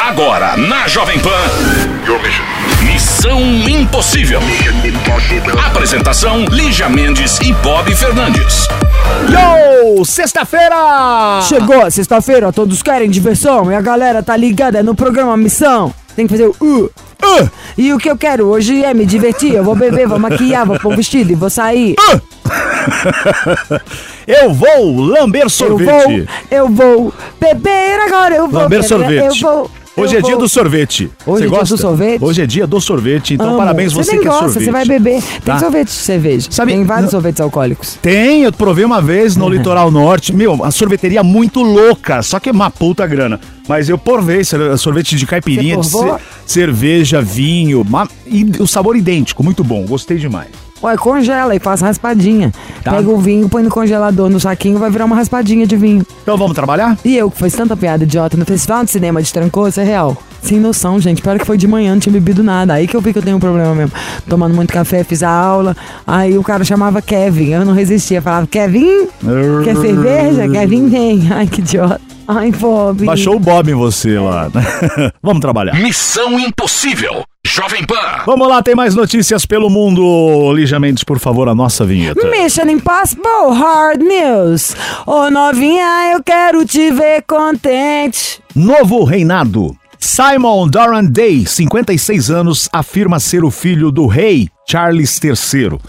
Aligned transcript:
Agora 0.00 0.56
na 0.56 0.88
Jovem 0.88 1.18
Pan. 1.20 1.28
Missão 2.82 3.38
Impossível. 3.68 4.40
Apresentação: 5.66 6.46
Lígia 6.46 6.88
Mendes 6.88 7.38
e 7.40 7.52
Bob 7.52 7.94
Fernandes. 7.94 8.66
Yo! 9.28 10.02
Sexta-feira! 10.02 11.42
Chegou 11.46 11.82
a 11.82 11.90
sexta-feira, 11.90 12.50
todos 12.50 12.82
querem 12.82 13.10
diversão 13.10 13.70
e 13.70 13.74
a 13.74 13.80
galera 13.82 14.22
tá 14.22 14.34
ligada 14.34 14.82
no 14.82 14.94
programa 14.94 15.36
Missão. 15.36 15.92
Tem 16.16 16.26
que 16.26 16.32
fazer 16.32 16.46
o 16.46 16.56
uh, 16.58 16.84
uh. 16.86 17.50
E 17.76 17.92
o 17.92 17.98
que 17.98 18.10
eu 18.10 18.16
quero 18.16 18.46
hoje 18.46 18.82
é 18.82 18.94
me 18.94 19.04
divertir. 19.04 19.52
Eu 19.52 19.62
vou 19.62 19.76
beber, 19.76 20.08
vou 20.08 20.18
maquiar, 20.18 20.64
vou 20.64 20.80
pôr 20.80 20.94
um 20.94 20.96
vestido 20.96 21.30
e 21.30 21.34
vou 21.34 21.50
sair. 21.50 21.94
Eu 24.26 24.54
vou 24.54 24.96
lamber 24.96 25.42
Eu 25.42 25.50
sorvete. 25.50 25.88
vou, 25.88 26.26
eu 26.50 26.68
vou 26.68 27.12
beber 27.40 27.98
agora, 28.06 28.36
eu 28.36 28.48
vou 28.48 28.62
Lamber 28.62 28.78
beber, 28.78 28.88
sorvete. 28.88 29.42
Eu 29.42 29.48
vou. 29.48 29.70
Hoje 29.96 30.14
eu 30.14 30.18
é 30.20 30.22
dia 30.22 30.30
vou. 30.32 30.40
do 30.42 30.48
sorvete. 30.48 31.10
Hoje 31.26 31.40
Você 31.40 31.44
é 31.44 31.48
dia 31.48 31.58
gosta? 31.58 31.74
do 31.74 31.80
sorvete? 31.80 32.24
Hoje 32.24 32.42
é 32.42 32.46
dia 32.46 32.66
do 32.66 32.80
sorvete, 32.80 33.34
então 33.34 33.48
Amo. 33.48 33.58
parabéns 33.58 33.92
você, 33.92 34.12
nem 34.12 34.20
que 34.20 34.26
é 34.28 34.30
gosta, 34.30 34.44
sorvete. 34.46 34.64
você 34.64 34.70
vai 34.70 34.84
beber. 34.86 35.20
Tem 35.22 35.40
Tá. 35.44 35.58
sorvete 35.58 35.86
de 35.88 35.92
cerveja. 35.94 36.46
Sabe- 36.50 36.72
Tem 36.72 36.84
vários 36.84 37.04
não- 37.06 37.10
sorvetes 37.10 37.40
alcoólicos. 37.40 37.98
Tem, 38.00 38.44
eu 38.44 38.52
provei 38.52 38.84
uma 38.84 39.02
vez 39.02 39.36
no 39.36 39.48
litoral 39.48 39.90
norte. 39.90 40.32
Meu, 40.34 40.54
uma 40.54 40.70
sorveteria 40.70 41.22
muito 41.24 41.60
louca, 41.62 42.22
só 42.22 42.38
que 42.38 42.48
é 42.48 42.52
uma 42.52 42.70
puta 42.70 43.06
grana. 43.06 43.40
Mas 43.68 43.88
eu 43.88 43.98
provei 43.98 44.42
sorvete 44.78 45.16
de 45.16 45.26
caipirinha, 45.26 45.76
de 45.76 45.88
Você 45.88 46.14
cerveja, 46.46 47.20
vinho, 47.20 47.84
e 48.26 48.44
o 48.60 48.66
sabor 48.66 48.96
idêntico, 48.96 49.42
muito 49.42 49.62
bom, 49.62 49.84
gostei 49.86 50.16
demais. 50.18 50.48
Ué, 50.82 50.96
congela 50.96 51.54
e 51.54 51.58
faz 51.58 51.80
raspadinha. 51.80 52.52
Tá. 52.82 52.92
Pega 52.92 53.10
o 53.10 53.18
vinho, 53.18 53.48
põe 53.48 53.62
no 53.62 53.70
congelador, 53.70 54.30
no 54.30 54.40
saquinho, 54.40 54.78
vai 54.78 54.90
virar 54.90 55.04
uma 55.04 55.16
raspadinha 55.16 55.66
de 55.66 55.76
vinho. 55.76 56.04
Então 56.22 56.36
vamos 56.36 56.54
trabalhar? 56.54 56.96
E 57.04 57.16
eu, 57.16 57.30
que 57.30 57.36
fiz 57.36 57.52
tanta 57.52 57.76
piada 57.76 58.04
idiota 58.04 58.36
no 58.36 58.44
festival 58.46 58.84
de 58.84 58.90
cinema 58.90 59.22
de 59.22 59.32
Trancoso, 59.32 59.80
é 59.80 59.84
real. 59.84 60.16
Sem 60.42 60.58
noção, 60.58 60.98
gente. 60.98 61.20
Pior 61.20 61.38
que 61.38 61.44
foi 61.44 61.58
de 61.58 61.68
manhã, 61.68 61.92
não 61.92 62.00
tinha 62.00 62.12
bebido 62.12 62.42
nada. 62.42 62.72
Aí 62.72 62.86
que 62.86 62.96
eu 62.96 63.00
vi 63.00 63.12
que 63.12 63.18
eu 63.18 63.22
tenho 63.22 63.36
um 63.36 63.40
problema 63.40 63.74
mesmo. 63.74 63.92
Tomando 64.26 64.54
muito 64.54 64.72
café, 64.72 65.04
fiz 65.04 65.22
a 65.22 65.28
aula. 65.30 65.76
Aí 66.06 66.38
o 66.38 66.42
cara 66.42 66.64
chamava 66.64 67.02
Kevin. 67.02 67.50
Eu 67.50 67.64
não 67.64 67.74
resistia. 67.74 68.22
Falava, 68.22 68.46
Kevin? 68.46 69.06
Quer 69.64 69.76
cerveja? 69.76 70.48
Kevin 70.48 70.88
vem. 70.88 71.28
Ai, 71.32 71.46
que 71.46 71.60
idiota. 71.60 72.00
Ai, 72.32 72.52
Bob. 72.52 73.04
Baixou 73.04 73.34
o 73.34 73.40
Bob 73.40 73.68
em 73.72 73.74
você 73.74 74.16
lá. 74.16 74.48
né? 74.54 74.62
vamos 75.20 75.40
trabalhar. 75.40 75.74
Missão 75.74 76.38
Impossível. 76.38 77.24
Jovem 77.44 77.84
Pan. 77.84 78.22
Vamos 78.24 78.46
lá, 78.46 78.62
tem 78.62 78.76
mais 78.76 78.94
notícias 78.94 79.44
pelo 79.44 79.68
mundo. 79.68 80.52
Lígia 80.52 80.78
Mendes, 80.78 81.02
por 81.02 81.18
favor, 81.18 81.48
a 81.48 81.54
nossa 81.56 81.84
vinheta. 81.84 82.24
Mission 82.30 82.70
Impossible 82.70 83.52
Hard 83.52 84.00
News. 84.00 84.76
Ô 85.04 85.28
novinha, 85.28 86.12
eu 86.12 86.22
quero 86.22 86.64
te 86.64 86.92
ver 86.92 87.24
contente. 87.26 88.40
Novo 88.54 89.02
reinado. 89.02 89.76
Simon 89.98 90.68
Doran 90.68 91.06
Day, 91.06 91.44
56 91.44 92.30
anos, 92.30 92.68
afirma 92.72 93.18
ser 93.18 93.42
o 93.42 93.50
filho 93.50 93.90
do 93.90 94.06
rei 94.06 94.48
Charles 94.68 95.18
III. 95.22 95.80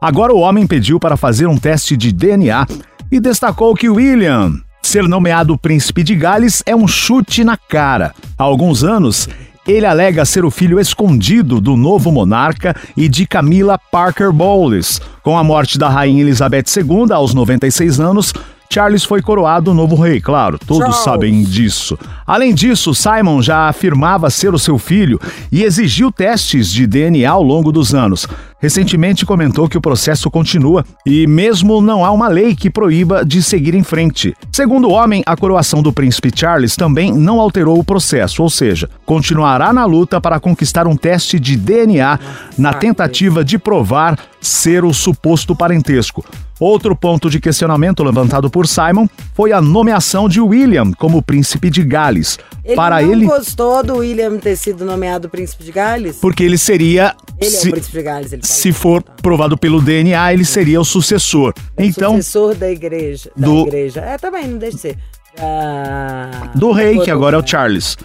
Agora 0.00 0.32
o 0.32 0.38
homem 0.38 0.66
pediu 0.66 0.98
para 0.98 1.16
fazer 1.16 1.46
um 1.46 1.58
teste 1.58 1.94
de 1.94 2.10
DNA 2.10 2.66
e 3.12 3.20
destacou 3.20 3.74
que 3.74 3.90
William 3.90 4.54
ser 4.86 5.08
nomeado 5.08 5.56
príncipe 5.56 6.02
de 6.02 6.14
Gales 6.14 6.62
é 6.66 6.76
um 6.76 6.86
chute 6.86 7.42
na 7.42 7.56
cara. 7.56 8.14
Há 8.38 8.42
alguns 8.42 8.84
anos, 8.84 9.28
ele 9.66 9.86
alega 9.86 10.24
ser 10.24 10.44
o 10.44 10.50
filho 10.50 10.78
escondido 10.78 11.60
do 11.60 11.76
novo 11.76 12.12
monarca 12.12 12.76
e 12.96 13.08
de 13.08 13.26
Camila 13.26 13.78
Parker 13.78 14.30
Bowles. 14.30 15.00
Com 15.22 15.38
a 15.38 15.44
morte 15.44 15.78
da 15.78 15.88
rainha 15.88 16.22
Elizabeth 16.22 16.64
II 16.76 17.12
aos 17.12 17.32
96 17.32 17.98
anos, 17.98 18.32
Charles 18.70 19.04
foi 19.04 19.22
coroado 19.22 19.72
novo 19.72 19.94
rei, 19.94 20.20
claro, 20.20 20.58
todos 20.58 20.82
Charles. 20.82 21.04
sabem 21.04 21.42
disso. 21.44 21.98
Além 22.26 22.52
disso, 22.52 22.94
Simon 22.94 23.40
já 23.40 23.68
afirmava 23.68 24.28
ser 24.30 24.52
o 24.52 24.58
seu 24.58 24.78
filho 24.78 25.20
e 25.52 25.62
exigiu 25.62 26.10
testes 26.10 26.70
de 26.70 26.86
DNA 26.86 27.30
ao 27.30 27.42
longo 27.42 27.70
dos 27.70 27.94
anos. 27.94 28.26
Recentemente 28.64 29.26
comentou 29.26 29.68
que 29.68 29.76
o 29.76 29.80
processo 29.80 30.30
continua 30.30 30.86
e 31.04 31.26
mesmo 31.26 31.82
não 31.82 32.02
há 32.02 32.10
uma 32.10 32.28
lei 32.28 32.56
que 32.56 32.70
proíba 32.70 33.22
de 33.22 33.42
seguir 33.42 33.74
em 33.74 33.82
frente. 33.82 34.34
Segundo 34.50 34.88
o 34.88 34.92
homem, 34.92 35.22
a 35.26 35.36
coroação 35.36 35.82
do 35.82 35.92
príncipe 35.92 36.32
Charles 36.34 36.74
também 36.74 37.12
não 37.12 37.40
alterou 37.40 37.78
o 37.78 37.84
processo, 37.84 38.42
ou 38.42 38.48
seja, 38.48 38.88
continuará 39.04 39.70
na 39.70 39.84
luta 39.84 40.18
para 40.18 40.40
conquistar 40.40 40.86
um 40.86 40.96
teste 40.96 41.38
de 41.38 41.58
DNA 41.58 42.18
na 42.56 42.72
tentativa 42.72 43.44
de 43.44 43.58
provar 43.58 44.18
ser 44.40 44.82
o 44.82 44.94
suposto 44.94 45.54
parentesco. 45.54 46.24
Outro 46.64 46.96
ponto 46.96 47.28
de 47.28 47.38
questionamento 47.38 48.02
levantado 48.02 48.48
por 48.48 48.66
Simon 48.66 49.06
foi 49.34 49.52
a 49.52 49.60
nomeação 49.60 50.26
de 50.26 50.40
William 50.40 50.92
como 50.92 51.20
príncipe 51.20 51.68
de 51.68 51.84
Gales. 51.84 52.38
Ele 52.64 52.74
para 52.74 53.02
não 53.02 53.12
ele, 53.12 53.26
gostou 53.26 53.82
do 53.84 53.96
William 53.96 54.38
ter 54.38 54.56
sido 54.56 54.82
nomeado 54.82 55.28
príncipe 55.28 55.62
de 55.62 55.70
Gales? 55.70 56.16
porque 56.22 56.42
ele 56.42 56.56
seria 56.56 57.14
Ele 57.38 57.54
é 57.54 57.58
se, 57.58 57.68
o 57.68 57.72
príncipe 57.72 57.98
de 57.98 58.02
Gales, 58.02 58.32
ele 58.32 58.46
se 58.46 58.72
for 58.72 59.02
provado 59.02 59.58
pelo 59.58 59.78
DNA, 59.78 60.32
ele 60.32 60.46
seria 60.46 60.80
o 60.80 60.86
sucessor. 60.86 61.52
Então, 61.78 62.16
Sucessor 62.16 62.54
da 62.54 62.70
igreja. 62.70 63.30
Da 63.36 63.46
do- 63.46 63.66
igreja. 63.66 64.00
É, 64.00 64.16
também, 64.16 64.48
não 64.48 64.56
deixa 64.56 64.76
de 64.76 64.80
ser. 64.80 64.98
Ah, 65.38 66.50
do 66.54 66.72
rei, 66.72 66.98
que 67.00 67.10
agora 67.10 67.36
é 67.36 67.40
o 67.40 67.46
Charles. 67.46 67.98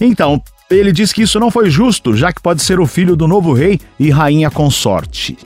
Então, 0.00 0.42
ele 0.70 0.90
diz 0.90 1.12
que 1.12 1.20
isso 1.20 1.38
não 1.38 1.50
foi 1.50 1.68
justo, 1.68 2.16
já 2.16 2.32
que 2.32 2.40
pode 2.40 2.62
ser 2.62 2.80
o 2.80 2.86
filho 2.86 3.14
do 3.14 3.28
novo 3.28 3.52
rei 3.52 3.78
e 4.00 4.08
rainha 4.08 4.50
consorte. 4.50 5.36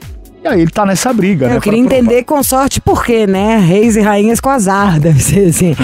E 0.43 0.47
aí 0.47 0.61
ele 0.61 0.71
tá 0.71 0.85
nessa 0.85 1.13
briga, 1.13 1.47
né? 1.47 1.57
Eu 1.57 1.61
queria 1.61 1.79
pra 1.79 1.89
provar. 1.89 2.03
entender 2.03 2.23
consorte 2.23 2.81
por 2.81 3.03
quê, 3.05 3.27
né? 3.27 3.59
Reis 3.59 3.95
e 3.95 4.01
rainhas 4.01 4.39
com 4.39 4.49
azar, 4.49 4.99
deve 4.99 5.21
ser 5.21 5.49
assim. 5.49 5.75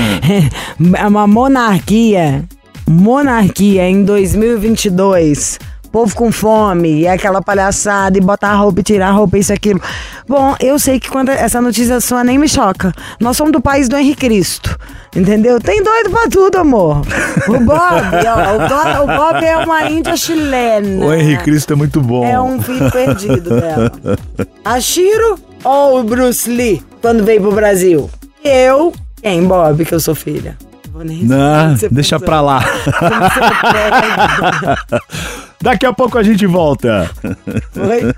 Hum. 0.79 0.91
É 0.95 1.07
uma 1.07 1.28
monarquia. 1.28 2.44
Monarquia 2.90 3.88
em 3.88 4.03
2022. 4.03 5.59
Povo 5.97 6.15
com 6.15 6.31
fome, 6.31 6.99
e 6.99 7.07
aquela 7.07 7.41
palhaçada, 7.41 8.19
e 8.19 8.21
botar 8.21 8.49
a 8.49 8.55
roupa 8.55 8.81
e 8.81 8.83
tirar 8.83 9.07
a 9.07 9.11
roupa, 9.11 9.35
isso 9.35 9.51
e 9.51 9.55
aquilo. 9.55 9.81
Bom, 10.27 10.55
eu 10.59 10.77
sei 10.77 10.99
que 10.99 11.09
quando 11.09 11.29
essa 11.29 11.59
notícia 11.59 11.99
sua 11.99 12.23
nem 12.23 12.37
me 12.37 12.47
choca. 12.47 12.93
Nós 13.19 13.35
somos 13.35 13.51
do 13.51 13.59
país 13.59 13.89
do 13.89 13.97
Henrique 13.97 14.27
Cristo. 14.27 14.77
Entendeu? 15.15 15.59
Tem 15.59 15.81
doido 15.81 16.11
pra 16.11 16.27
tudo, 16.29 16.55
amor. 16.59 17.01
O 17.47 17.59
Bob, 17.61 18.27
ó, 18.27 18.57
o 18.57 18.59
Bob, 18.69 19.11
o 19.11 19.17
Bob 19.17 19.43
é 19.43 19.57
uma 19.57 19.89
índia 19.89 20.15
chilena. 20.15 21.03
O 21.03 21.11
Henrique 21.11 21.45
Cristo 21.45 21.73
é 21.73 21.75
muito 21.75 21.99
bom. 21.99 22.23
É 22.23 22.39
um 22.39 22.61
filho 22.61 22.91
perdido 22.91 23.59
dela. 23.59 23.91
A 24.63 24.79
Shiro 24.79 25.39
ou 25.63 25.99
o 25.99 26.03
Bruce 26.03 26.47
Lee, 26.47 26.83
quando 27.01 27.23
veio 27.23 27.41
pro 27.41 27.53
Brasil? 27.53 28.07
Eu, 28.43 28.93
quem, 29.19 29.43
Bob, 29.47 29.83
que 29.83 29.95
eu 29.95 29.99
sou 29.99 30.13
filha. 30.13 30.55
Vou 30.93 31.03
nem 31.03 31.23
Não, 31.23 31.73
deixa 31.91 32.17
pensou. 32.17 32.19
pra 32.19 32.39
lá. 32.39 32.63
Daqui 35.62 35.85
a 35.85 35.94
pouco 35.94 36.18
a 36.18 36.23
gente 36.23 36.45
volta. 36.45 37.09
Oi? 37.75 38.13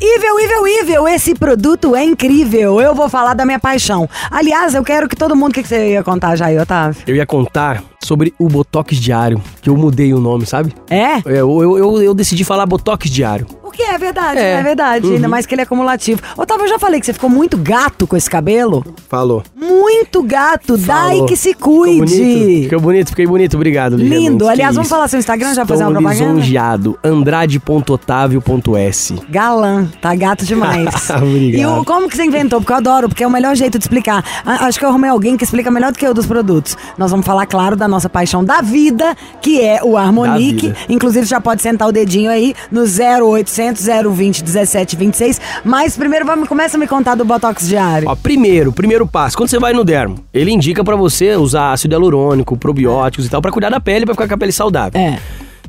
Evil, 0.00 0.40
Evil, 0.40 0.66
Evil, 0.66 1.08
esse 1.08 1.34
produto 1.34 1.94
é 1.94 2.02
incrível. 2.04 2.80
Eu 2.80 2.94
vou 2.94 3.08
falar 3.08 3.34
da 3.34 3.44
minha 3.44 3.58
paixão. 3.58 4.08
Aliás, 4.30 4.74
eu 4.74 4.82
quero 4.82 5.08
que 5.08 5.16
todo 5.16 5.36
mundo... 5.36 5.50
O 5.50 5.54
que, 5.54 5.62
que 5.62 5.68
você 5.68 5.92
ia 5.92 6.02
contar 6.02 6.40
aí, 6.42 6.58
Otávio? 6.58 7.02
Eu 7.06 7.14
ia 7.14 7.26
contar 7.26 7.82
sobre 8.06 8.32
o 8.38 8.48
Botox 8.48 8.96
diário, 8.96 9.42
que 9.60 9.68
eu 9.68 9.76
mudei 9.76 10.14
o 10.14 10.20
nome, 10.20 10.46
sabe? 10.46 10.72
É? 10.88 11.16
É, 11.18 11.22
Eu, 11.26 11.60
eu, 11.62 11.76
eu, 11.78 12.02
eu 12.02 12.14
decidi 12.14 12.44
falar 12.44 12.64
Botox 12.66 13.10
diário. 13.10 13.46
O 13.62 13.70
que 13.76 13.82
é 13.82 13.98
verdade, 13.98 14.38
É. 14.40 14.52
é, 14.52 14.62
verdade. 14.62 15.06
Ainda 15.12 15.28
mais 15.28 15.44
que 15.44 15.54
ele 15.54 15.60
é 15.60 15.64
acumulativo. 15.64 16.22
Otávio, 16.36 16.64
eu 16.64 16.68
já 16.68 16.78
falei 16.78 16.98
que 16.98 17.04
você 17.04 17.12
ficou 17.12 17.28
muito 17.28 17.58
gato 17.58 18.06
com 18.06 18.16
esse 18.16 18.30
cabelo. 18.30 18.82
Falou. 19.08 19.42
Muito 19.54 20.22
gato. 20.22 20.78
Dai 20.78 21.16
Falou. 21.16 21.26
que 21.26 21.36
se 21.36 21.50
Ficou 21.50 21.84
bonito? 21.84 22.06
cuide. 22.08 22.62
Ficou 22.64 22.80
bonito, 22.80 23.08
fiquei 23.10 23.26
bonito, 23.26 23.54
obrigado. 23.54 23.96
Lindo. 23.96 24.46
Que 24.46 24.50
Aliás, 24.52 24.74
vamos 24.76 24.88
falar 24.88 25.08
seu 25.08 25.18
Instagram, 25.18 25.52
já 25.52 25.66
fazer 25.66 25.82
uma 25.84 25.92
propaganda? 25.92 26.24
lisonjeado. 26.32 26.98
Andrade.otávio.s 27.04 29.14
Galã, 29.28 29.86
tá 30.00 30.14
gato 30.14 30.44
demais. 30.44 30.88
Obrigado. 31.10 31.60
E 31.60 31.66
o, 31.66 31.84
como 31.84 32.08
que 32.08 32.16
você 32.16 32.24
inventou? 32.24 32.60
Porque 32.60 32.72
eu 32.72 32.76
adoro, 32.76 33.08
porque 33.08 33.24
é 33.24 33.26
o 33.26 33.30
melhor 33.30 33.54
jeito 33.56 33.78
de 33.78 33.84
explicar. 33.84 34.24
Acho 34.44 34.78
que 34.78 34.84
eu 34.84 34.88
arrumei 34.88 35.10
alguém 35.10 35.36
que 35.36 35.44
explica 35.44 35.70
melhor 35.70 35.92
do 35.92 35.98
que 35.98 36.06
eu 36.06 36.14
dos 36.14 36.26
produtos. 36.26 36.76
Nós 36.96 37.10
vamos 37.10 37.26
falar, 37.26 37.46
claro, 37.46 37.76
da 37.76 37.88
nossa 37.88 37.95
paixão 38.08 38.44
da 38.44 38.60
vida, 38.60 39.16
que 39.40 39.60
é 39.60 39.82
o 39.82 39.96
Harmonique. 39.96 40.72
Inclusive, 40.88 41.26
já 41.26 41.40
pode 41.40 41.62
sentar 41.62 41.88
o 41.88 41.92
dedinho 41.92 42.30
aí 42.30 42.54
no 42.70 42.82
0800 42.82 43.56
0800 43.56 43.86
020 44.16 44.42
1726. 44.42 45.40
Mas 45.64 45.96
primeiro 45.96 46.24
vamos, 46.26 46.48
começa 46.48 46.76
a 46.76 46.80
me 46.80 46.86
contar 46.86 47.14
do 47.14 47.24
Botox 47.24 47.66
diário. 47.66 48.08
Ó, 48.08 48.14
primeiro, 48.16 48.72
primeiro 48.72 49.06
passo, 49.06 49.36
quando 49.36 49.48
você 49.48 49.58
vai 49.58 49.72
no 49.72 49.84
dermo, 49.84 50.18
ele 50.32 50.50
indica 50.50 50.84
pra 50.84 50.96
você 50.96 51.34
usar 51.36 51.72
ácido 51.72 51.94
hialurônico, 51.94 52.56
probióticos 52.56 53.26
e 53.26 53.28
tal, 53.28 53.40
pra 53.40 53.50
cuidar 53.50 53.70
da 53.70 53.80
pele, 53.80 54.04
pra 54.04 54.14
ficar 54.14 54.28
com 54.28 54.34
a 54.34 54.38
pele 54.38 54.52
saudável. 54.52 55.00
É. 55.00 55.18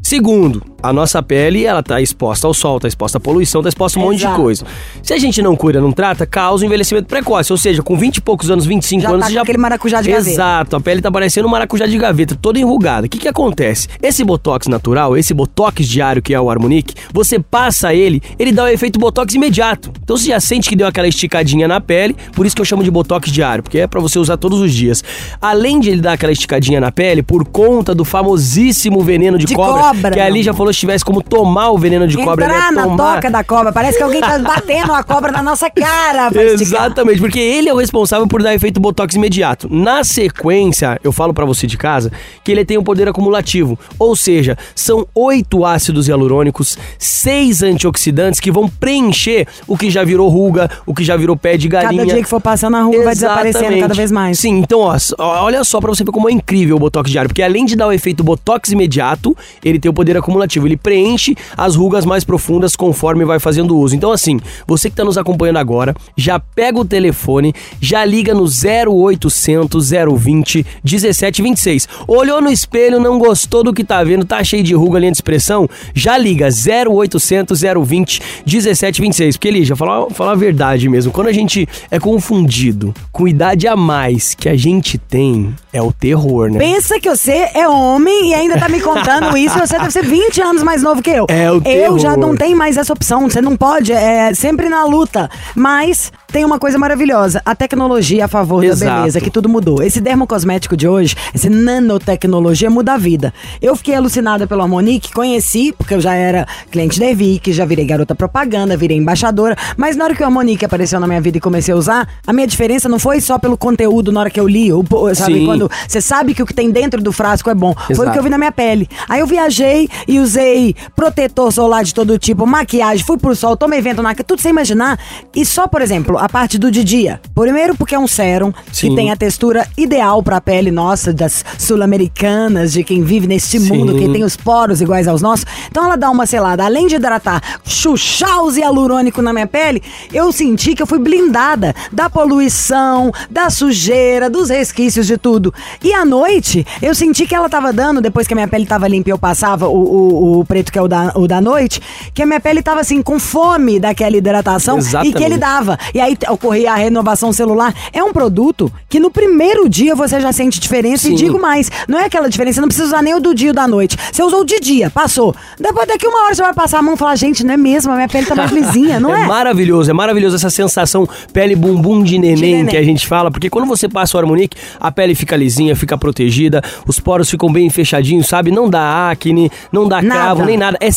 Segundo, 0.01 0.63
a 0.81 0.94
nossa 0.94 1.21
pele, 1.21 1.65
ela 1.65 1.81
tá 1.81 1.99
exposta 1.99 2.47
ao 2.47 2.53
sol, 2.53 2.79
tá 2.79 2.88
exposta 2.88 3.17
à 3.17 3.21
poluição, 3.21 3.61
tá 3.61 3.69
exposta 3.69 3.99
a 3.99 4.01
um 4.01 4.05
monte 4.05 4.19
de 4.19 4.23
Exato. 4.23 4.41
coisa. 4.41 4.65
Se 5.01 5.13
a 5.13 5.17
gente 5.17 5.41
não 5.41 5.55
cuida, 5.55 5.81
não 5.81 5.91
trata, 5.91 6.25
causa 6.25 6.63
um 6.63 6.67
envelhecimento 6.67 7.07
precoce. 7.07 7.51
Ou 7.51 7.57
seja, 7.57 7.81
com 7.81 7.97
20 7.97 8.17
e 8.17 8.21
poucos 8.21 8.49
anos, 8.49 8.65
25 8.65 9.01
Já 9.01 9.09
anos, 9.09 9.19
tá 9.19 9.25
você 9.25 9.31
com 9.31 9.35
já... 9.35 9.41
aquele 9.41 9.57
maracujá 9.57 10.01
de 10.01 10.09
gaveta. 10.09 10.29
Exato, 10.29 10.75
a 10.75 10.79
pele 10.79 11.01
tá 11.01 11.11
parecendo 11.11 11.47
um 11.47 11.51
maracujá 11.51 11.85
de 11.85 11.97
gaveta, 11.97 12.38
toda 12.39 12.59
enrugada. 12.59 13.07
O 13.07 13.09
que 13.09 13.17
que 13.17 13.27
acontece? 13.27 13.88
Esse 14.01 14.23
Botox 14.23 14.67
natural, 14.67 15.17
esse 15.17 15.33
Botox 15.33 15.85
diário 15.88 16.21
que 16.21 16.33
é 16.33 16.39
o 16.39 16.49
Harmonic, 16.49 16.94
você 17.11 17.39
passa 17.39 17.94
ele, 17.94 18.21
ele 18.38 18.51
dá 18.51 18.63
o 18.63 18.67
efeito 18.67 18.99
Botox 18.99 19.33
imediato. 19.33 19.91
Então 20.03 20.15
você 20.15 20.27
já 20.27 20.39
sente 20.39 20.69
que 20.69 20.75
deu 20.75 20.88
aquela 20.88 21.07
esticadinha 21.07 21.67
na 21.67 21.81
pele, 21.81 22.15
por 22.33 22.45
isso 22.45 22.55
que 22.55 22.61
eu 22.61 22.65
chamo 22.65 22.83
de 22.83 22.91
Botox 22.91 23.31
diário, 23.31 23.63
porque 23.63 23.79
é 23.79 23.88
pra 23.88 23.99
você 23.99 24.19
usar 24.19 24.38
todos 24.38 24.59
os 24.61 24.73
dias. 24.73 25.03
Além 25.41 25.79
de 25.79 25.89
ele 25.89 26.01
dar 26.01 26.13
aquela 26.13 26.31
esticadinha 26.31 26.79
na 26.79 26.91
pele, 26.91 27.23
por 27.23 27.45
conta 27.45 27.94
do 27.94 28.05
famosíssimo 28.05 29.01
veneno 29.01 29.38
de, 29.38 29.45
De 29.45 29.55
cobra, 29.55 29.73
cobra, 29.73 29.87
que 30.13 30.19
ali 30.19 30.44
já 30.44 30.54
falou 30.54 30.72
se 30.74 30.80
tivesse 30.80 31.04
como 31.04 31.22
tomar 31.22 31.69
o 31.72 31.78
veneno 31.78 32.07
de 32.07 32.18
cobra, 32.18 32.45
ele 32.45 32.54
Entrar 32.54 32.72
na 32.72 32.84
tomar. 32.84 33.16
toca 33.16 33.31
da 33.31 33.44
cobra. 33.44 33.72
Parece 33.72 33.98
que 33.98 34.04
alguém 34.04 34.22
tá 34.22 34.38
batendo 34.39 34.94
a 34.94 35.04
cobra 35.04 35.31
na 35.31 35.42
nossa 35.44 35.69
cara. 35.69 36.30
Exatamente, 36.54 37.19
porque 37.19 37.39
ele 37.39 37.69
é 37.69 37.74
o 37.74 37.78
responsável 37.78 38.28
por 38.28 38.42
dar 38.42 38.54
efeito 38.54 38.80
botox 38.80 39.16
imediato. 39.16 39.68
Na 39.72 40.04
sequência, 40.04 41.00
eu 41.04 41.12
falo 41.12 41.34
pra 41.34 41.45
você 41.45 41.68
de 41.68 41.78
casa 41.78 42.12
que 42.44 42.51
ele 42.51 42.66
tem 42.66 42.78
um 42.78 42.84
poder 42.84 43.07
acumulativo, 43.07 43.78
ou 43.98 44.16
seja, 44.16 44.57
são 44.75 45.07
oito 45.13 45.66
ácidos 45.66 46.07
hialurônicos, 46.07 46.78
seis 46.98 47.62
antioxidantes 47.63 48.40
que 48.40 48.51
vão 48.51 48.68
preencher 48.68 49.48
o 49.68 49.78
que 49.78 49.90
já 49.90 50.04
virou 50.04 50.30
ruga, 50.30 50.69
o 50.86 50.94
que 50.94 51.04
já 51.04 51.16
virou 51.18 51.36
pé 51.36 51.57
de 51.57 51.68
galinha. 51.68 52.01
Cada 52.04 52.13
dia 52.13 52.24
que 52.24 52.30
for 52.30 52.42
passando 52.42 52.78
a 52.78 52.81
rua 52.81 53.04
vai 53.04 53.13
desaparecendo 53.13 53.80
cada 53.80 53.94
vez 53.94 54.12
mais. 54.12 54.40
Sim, 54.40 54.60
então 54.60 54.80
ó, 54.80 54.98
olha 55.19 55.63
só 55.63 55.80
pra 55.80 55.90
você 55.90 56.04
ver 56.04 56.12
como 56.12 56.30
é 56.30 56.31
incrível 56.31 56.75
o 56.75 56.80
Botox 56.80 57.10
diário, 57.10 57.30
porque 57.30 57.42
além 57.42 57.66
de 57.66 57.75
dar 57.75 57.88
o 57.88 57.92
efeito 57.92 58.24
Botox 58.24 58.72
imediato, 58.72 59.36
ele 59.63 59.76
tem 59.79 59.89
o 59.89 59.94
poder 59.94 60.18
acumulativo, 60.18 60.68
ele 60.68 60.77
preenche 60.77 61.35
as 61.56 61.75
rugas 61.75 62.06
mais 62.06 62.24
profundas 62.24 62.75
conforme 62.75 63.25
vai 63.25 63.39
fazendo 63.39 63.77
uso. 63.77 63.95
Então 63.95 64.12
assim, 64.12 64.39
você 64.65 64.89
que 64.89 64.95
tá 64.95 65.03
nos 65.03 65.18
acompanhando 65.18 65.57
agora, 65.57 65.95
já 66.15 66.39
pega 66.39 66.79
o 66.79 66.85
telefone, 66.85 67.53
já 67.79 68.03
liga 68.06 68.33
no 68.33 68.45
0800 68.45 69.91
020 70.18 70.65
1726. 70.83 71.88
Olhou 72.07 72.41
no 72.41 72.50
espelho, 72.50 73.00
não 73.00 73.19
gostou 73.19 73.63
do 73.63 73.74
que 73.74 73.83
tá 73.83 74.03
vendo, 74.03 74.25
tá 74.25 74.44
cheio 74.44 74.63
de 74.63 74.74
ruga, 74.74 75.00
linha 75.00 75.12
de 75.12 75.18
expressão, 75.18 75.69
já 75.94 76.18
liga 76.18 76.47
0800 76.47 77.62
020 77.62 78.21
1726. 78.45 79.38
Porque, 79.38 79.51
Lígia, 79.51 79.75
falar, 79.75 80.09
falar 80.09 80.31
a 80.31 80.35
verdade 80.35 80.89
mesmo, 80.89 81.12
quando 81.12 81.27
a 81.27 81.33
gente 81.33 81.68
é 81.89 82.00
confundido 82.00 82.94
com 83.12 83.27
idade 83.27 83.68
a 83.68 83.75
mais 83.75 84.33
que 84.33 84.50
a 84.50 84.56
gente 84.56 84.97
tem, 84.97 85.53
é 85.73 85.81
o 85.81 85.91
terror, 85.91 86.50
né? 86.50 86.59
Pensa 86.59 87.00
que 87.00 87.09
você 87.09 87.50
é 87.53 87.68
homem 87.68 88.31
e 88.31 88.33
ainda 88.33 88.57
tá 88.57 88.69
me 88.69 88.80
contando 88.80 89.38
isso. 89.38 89.57
Você 89.68 89.78
deve 89.78 89.92
ser 89.92 90.04
20 90.06 90.42
anos 90.42 90.64
mais 90.64 90.81
novo 90.81 91.02
que 91.02 91.10
eu. 91.10 91.25
É 91.30 91.52
o 91.52 91.62
Eu 91.66 92.00
já 92.00 92.12
terror. 92.12 92.28
não 92.28 92.36
tenho 92.38 92.58
mais 92.58 92.78
essa 92.78 92.94
opção. 92.94 93.30
Você 93.30 93.42
não 93.42 93.58
pode, 93.58 93.92
é 93.92 94.34
sempre 94.34 94.69
na 94.69 94.86
luta. 94.86 95.30
Mas 95.56 96.12
tem 96.31 96.44
uma 96.45 96.59
coisa 96.59 96.77
maravilhosa: 96.77 97.41
a 97.45 97.56
tecnologia 97.56 98.25
a 98.25 98.27
favor 98.27 98.62
da 98.62 98.68
Exato. 98.68 98.95
beleza, 99.00 99.21
que 99.21 99.29
tudo 99.29 99.47
mudou. 99.50 99.81
Esse 99.81 100.00
dermocosmético 100.01 100.75
de 100.75 100.88
hoje, 100.88 101.15
essa 101.33 101.50
nanotecnologia 101.50 102.69
muda 102.69 102.94
a 102.94 102.97
vida. 102.97 103.33
Eu 103.62 103.75
fiquei 103.75 103.95
alucinada 103.95 104.45
pelo 104.47 104.62
Harmonique, 104.62 105.12
conheci, 105.13 105.74
porque 105.77 105.94
eu 105.94 106.01
já 106.01 106.13
era 106.13 106.45
cliente 106.71 107.00
da 107.00 107.06
Evic, 107.07 107.51
já 107.53 107.65
virei 107.65 107.85
garota 107.85 108.13
propaganda, 108.15 108.75
virei 108.77 108.97
embaixadora. 108.97 109.56
Mas 109.75 109.95
na 109.95 110.03
hora 110.06 110.15
que 110.15 110.21
o 110.21 110.25
Harmonique 110.25 110.65
apareceu 110.65 111.00
na 111.00 111.07
minha 111.07 111.21
vida 111.21 111.38
e 111.38 111.41
comecei 111.41 111.74
a 111.74 111.77
usar, 111.77 112.07
a 112.25 112.33
minha 112.33 112.47
diferença 112.47 112.88
não 112.89 113.00
foi 113.00 113.19
só 113.21 113.38
pelo 113.39 113.57
conteúdo 113.57 114.12
na 114.12 114.19
hora 114.19 114.30
que 114.30 114.39
eu 114.39 114.47
li, 114.47 114.71
o- 114.71 114.83
sabe? 115.15 115.35
Sim. 115.39 115.45
Quando 115.45 115.69
você 115.88 116.01
sabe 116.01 116.33
que 116.33 116.44
o 116.44 116.45
que 116.45 116.53
tem 116.53 116.69
dentro 116.71 117.01
do 117.01 117.12
frasco 117.12 117.50
é 117.50 117.56
bom. 117.56 117.73
Foi 117.73 117.94
Exato. 117.94 118.09
o 118.09 118.13
que 118.13 118.19
eu 118.19 118.23
vi 118.23 118.30
na 118.30 118.38
minha 118.38 118.51
pele. 118.51 118.88
Aí 119.07 119.19
eu 119.19 119.27
viajei 119.27 119.89
e 120.07 120.19
usei 120.19 120.75
protetor 120.95 121.51
solar 121.51 121.83
de 121.83 121.94
todo 121.94 122.18
tipo, 122.19 122.45
maquiagem, 122.45 123.06
fui 123.06 123.18
pro 123.18 123.35
sol, 123.35 123.56
tomei 123.56 123.81
vento 123.81 124.01
na 124.01 124.13
cara, 124.13 124.23
tudo 124.23 124.41
sem 124.41 124.51
imaginar. 124.51 125.00
E 125.35 125.45
só, 125.45 125.68
por 125.68 125.81
exemplo, 125.81 126.17
a 126.18 126.30
parte 126.30 126.58
do 126.58 126.72
de 126.72 126.84
dia. 126.84 127.19
Primeiro 127.34 127.75
porque 127.75 127.96
é 127.96 128.00
um 128.00 128.08
sérum 128.08 128.52
Sim. 128.72 128.90
que 128.90 128.96
tem 128.96 129.12
a 129.12 129.16
textura 129.16 129.68
ideal 129.78 130.22
pra 130.22 130.42
pele 130.42 130.72
nossa, 130.72 131.14
das 131.14 131.44
sul-americanas, 131.58 132.74
de 132.74 132.84
quem 132.84 133.04
vive 133.04 133.28
neste 133.28 133.60
Sim. 133.60 133.69
mundo, 133.69 133.96
que 133.96 134.10
tem 134.10 134.24
os 134.24 134.36
poros 134.36 134.81
iguais 134.81 135.08
aos 135.08 135.22
nossos. 135.22 135.46
Então 135.69 135.86
ela 135.86 135.96
dá 135.96 136.10
uma 136.10 136.25
selada. 136.25 136.66
Além 136.66 136.88
de 136.88 136.96
hidratar, 136.96 137.42
chuchar 137.64 138.44
os 138.44 138.58
hialurônico 138.58 139.22
na 139.22 139.34
minha 139.34 139.48
pele, 139.48 139.81
eu 140.12 140.31
senti 140.31 140.75
que 140.75 140.81
eu 140.81 140.88
fui 140.88 141.00
blindada 141.00 141.75
da 141.92 142.10
poluição, 142.10 143.12
da 143.30 143.50
sujeira, 143.50 144.30
dos 144.30 144.50
resquícios 144.50 145.08
de 145.08 145.18
tudo. 145.18 145.54
E 145.84 145.94
à 145.94 146.06
noite, 146.06 146.66
eu 146.81 146.94
senti 146.94 147.25
que 147.25 147.36
ela 147.36 147.50
tava 147.50 147.72
dando, 147.72 148.02
depois 148.02 148.28
que 148.28 148.34
a 148.34 148.36
minha 148.36 148.48
pele 148.48 148.66
tava 148.66 148.88
limpa 148.88 149.10
e 149.10 149.12
eu 149.12 149.18
passava 149.18 149.68
o, 149.68 149.78
o, 149.78 150.40
o 150.40 150.46
preto 150.46 150.72
que 150.72 150.80
é 150.80 150.81
o 150.81 150.88
da, 150.88 151.12
o 151.16 151.28
da 151.28 151.42
noite, 151.42 151.81
que 152.14 152.22
a 152.22 152.25
minha 152.25 152.40
pele 152.40 152.62
tava 152.62 152.81
assim, 152.81 153.02
com 153.02 153.19
fome 153.19 153.80
daquela 153.80 154.16
hidratação 154.16 154.78
e 154.78 154.81
que 154.81 154.88
Exatamente. 154.88 155.24
ele 155.24 155.38
dava. 155.38 155.78
E 155.94 156.00
aí 156.00 156.06
t- 156.15 156.30
ocorria 156.30 156.71
a 156.71 156.75
renovação 156.75 157.31
celular. 157.33 157.74
É 157.92 158.04
um 158.04 158.13
produto 158.13 158.71
que 158.89 159.00
no 159.00 159.09
primeiro 159.12 159.68
dia 159.68 159.95
você 159.95 160.19
já 160.21 160.31
sente 160.31 160.59
diferença 160.59 161.07
e 161.07 161.12
Sim. 161.12 161.15
digo 161.15 161.39
mais, 161.39 161.69
não 161.88 162.00
é 162.00 162.06
aquela 162.06 162.30
diferença, 162.30 162.62
não 162.62 162.68
precisa 162.68 162.88
usar 162.88 163.01
nem 163.01 163.15
o 163.15 163.19
do 163.19 163.33
dia 163.33 163.50
ou 163.50 163.54
da 163.56 163.68
noite. 163.68 163.98
Você 164.12 164.24
usou 164.24 164.44
de 164.44 164.59
dia, 164.59 164.89
passou. 164.89 165.36
Depois 165.59 165.88
daqui 165.88 166.07
uma 166.07 166.25
hora 166.25 166.36
você 166.36 166.42
vai 166.42 166.54
passar 166.54 166.80
a 166.80 166.81
mão 166.81 166.94
e 166.94 166.98
falar, 166.98 167.15
gente, 167.15 167.44
não 167.45 167.54
é 167.54 167.57
mesmo, 167.57 167.92
a 167.92 167.95
minha 167.95 168.07
pele 168.07 168.25
tá 168.25 168.36
mais 168.36 168.51
lisinha, 168.51 169.00
não 169.00 169.13
é? 169.15 169.25
maravilhoso, 169.25 169.89
é 169.89 169.94
maravilhoso 169.94 170.36
essa 170.36 170.50
sensação 170.50 171.07
pele 171.33 171.56
bumbum 171.56 172.04
de 172.04 172.18
neném, 172.18 172.36
De 172.36 172.42
neném. 172.42 172.65
que 172.68 172.77
a 172.77 172.83
gente 172.83 173.06
fala, 173.07 173.30
porque 173.31 173.50
quando 173.50 173.68
você 173.68 173.88
passa 173.89 174.18
o 174.18 174.19
Harmonique, 174.19 174.56
a 174.80 174.92
pele 174.92 175.15
fica 175.15 175.36
lisinha, 175.36 175.75
fica 175.75 175.98
protegida, 175.98 176.62
os 176.88 177.00
poros 177.00 177.30
ficam 177.30 177.51
bem 177.51 177.69
fechadinhos, 177.69 178.27
sabe? 178.27 178.51
Não 178.51 178.69
dá 178.69 179.09
acne, 179.09 179.51
não 179.71 179.88
dá 179.88 180.01
Nada. 180.01 180.21
cravo, 180.21 180.45
nem 180.45 180.57
nada. 180.57 180.77
É 180.81 180.92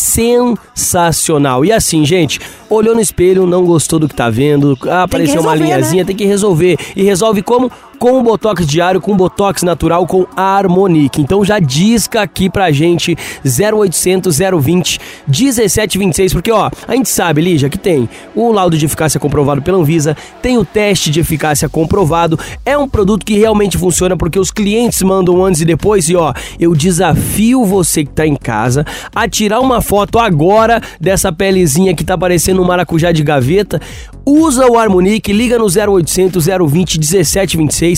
sensacional. 0.74 1.64
E 1.64 1.72
assim, 1.72 2.04
gente, 2.04 2.40
olhou 2.68 2.94
no 2.94 3.00
espelho, 3.00 3.46
não 3.46 3.64
gostou 3.64 3.98
do 3.98 4.08
que 4.08 4.14
tá 4.14 4.30
vendo, 4.30 4.76
ah, 4.88 4.99
apareceu 5.04 5.40
uma 5.40 5.54
linhazinha, 5.54 6.02
né? 6.02 6.06
tem 6.06 6.16
que 6.16 6.24
resolver. 6.24 6.76
E 6.94 7.02
resolve 7.02 7.42
como? 7.42 7.70
Com 8.00 8.18
o 8.18 8.22
Botox 8.22 8.66
diário, 8.66 8.98
com 8.98 9.14
Botox 9.14 9.62
natural, 9.62 10.06
com 10.06 10.26
Harmonique. 10.34 11.20
Então 11.20 11.44
já 11.44 11.58
disca 11.58 12.22
aqui 12.22 12.48
pra 12.48 12.72
gente 12.72 13.14
0800 13.44 14.38
020 14.38 14.98
1726, 15.28 16.32
porque 16.32 16.50
ó, 16.50 16.70
a 16.88 16.96
gente 16.96 17.10
sabe, 17.10 17.42
Lígia, 17.42 17.68
que 17.68 17.76
tem 17.76 18.08
o 18.34 18.50
laudo 18.52 18.78
de 18.78 18.86
eficácia 18.86 19.20
comprovado 19.20 19.60
pela 19.60 19.76
Anvisa, 19.76 20.16
tem 20.40 20.56
o 20.56 20.64
teste 20.64 21.10
de 21.10 21.20
eficácia 21.20 21.68
comprovado, 21.68 22.38
é 22.64 22.76
um 22.78 22.88
produto 22.88 23.22
que 23.22 23.38
realmente 23.38 23.76
funciona 23.76 24.16
porque 24.16 24.38
os 24.38 24.50
clientes 24.50 25.02
mandam 25.02 25.44
antes 25.44 25.60
e 25.60 25.66
depois 25.66 26.08
e 26.08 26.16
ó, 26.16 26.32
eu 26.58 26.74
desafio 26.74 27.66
você 27.66 28.02
que 28.02 28.12
tá 28.12 28.26
em 28.26 28.34
casa 28.34 28.82
a 29.14 29.28
tirar 29.28 29.60
uma 29.60 29.82
foto 29.82 30.18
agora 30.18 30.80
dessa 30.98 31.30
pelezinha 31.30 31.94
que 31.94 32.02
tá 32.02 32.16
parecendo 32.16 32.62
um 32.62 32.66
maracujá 32.66 33.12
de 33.12 33.22
gaveta, 33.22 33.78
usa 34.24 34.66
o 34.66 34.78
Harmonique, 34.78 35.34
liga 35.34 35.58
no 35.58 35.66
0800 35.66 36.46
020 36.46 36.98
1726, 36.98 37.89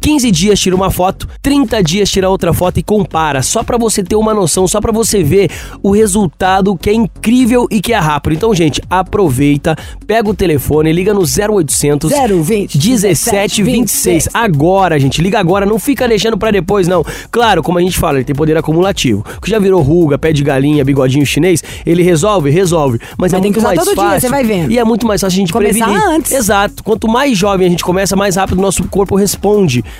15 0.00 0.30
dias 0.30 0.58
tira 0.60 0.74
uma 0.76 0.90
foto, 0.90 1.28
30 1.42 1.82
dias 1.82 2.10
tira 2.10 2.28
outra 2.28 2.52
foto 2.52 2.78
e 2.78 2.82
compara, 2.82 3.42
só 3.42 3.62
pra 3.62 3.76
você 3.78 4.02
ter 4.02 4.16
uma 4.16 4.32
noção, 4.34 4.66
só 4.66 4.80
pra 4.80 4.92
você 4.92 5.22
ver 5.22 5.50
o 5.82 5.90
resultado 5.90 6.76
que 6.76 6.90
é 6.90 6.94
incrível 6.94 7.66
e 7.70 7.80
que 7.80 7.92
é 7.92 7.98
rápido. 7.98 8.34
Então, 8.34 8.54
gente, 8.54 8.80
aproveita, 8.88 9.76
pega 10.06 10.28
o 10.28 10.34
telefone, 10.34 10.92
liga 10.92 11.12
no 11.14 11.20
0800 11.22 12.10
020 12.10 12.78
1726. 12.78 14.28
Agora, 14.32 14.98
gente, 14.98 15.20
liga 15.20 15.38
agora, 15.38 15.64
não 15.66 15.78
fica 15.78 16.06
deixando 16.08 16.36
pra 16.38 16.50
depois, 16.50 16.86
não. 16.88 17.04
Claro, 17.30 17.62
como 17.62 17.78
a 17.78 17.80
gente 17.82 17.98
fala, 17.98 18.18
ele 18.18 18.24
tem 18.24 18.34
poder 18.34 18.56
acumulativo. 18.56 19.24
Que 19.42 19.50
já 19.50 19.58
virou 19.58 19.82
ruga, 19.82 20.18
pé 20.18 20.32
de 20.32 20.42
galinha, 20.42 20.84
bigodinho 20.84 21.24
chinês, 21.26 21.62
ele 21.84 22.02
resolve, 22.02 22.50
resolve. 22.50 22.98
Mas, 23.18 23.32
Mas 23.32 23.34
é 23.34 23.40
tem 23.40 23.52
que 23.52 23.58
muito 23.60 23.66
usar 23.66 23.76
mais 23.76 23.78
todo 23.80 23.94
dia, 23.94 24.04
fácil. 24.04 24.20
você 24.20 24.28
vai 24.28 24.44
vendo. 24.44 24.70
E 24.70 24.78
é 24.78 24.84
muito 24.84 25.06
mais 25.06 25.20
fácil 25.20 25.36
a 25.36 25.40
gente 25.40 25.52
Começar 25.52 25.84
prevenir. 25.86 26.08
antes. 26.08 26.32
Exato. 26.32 26.82
Quanto 26.84 27.08
mais 27.08 27.36
jovem 27.36 27.66
a 27.66 27.70
gente 27.70 27.84
começa, 27.84 28.16
mais 28.16 28.36
rápido 28.36 28.58
o 28.58 28.62
nosso 28.62 28.84
corpo 28.84 29.14
responde 29.16 29.39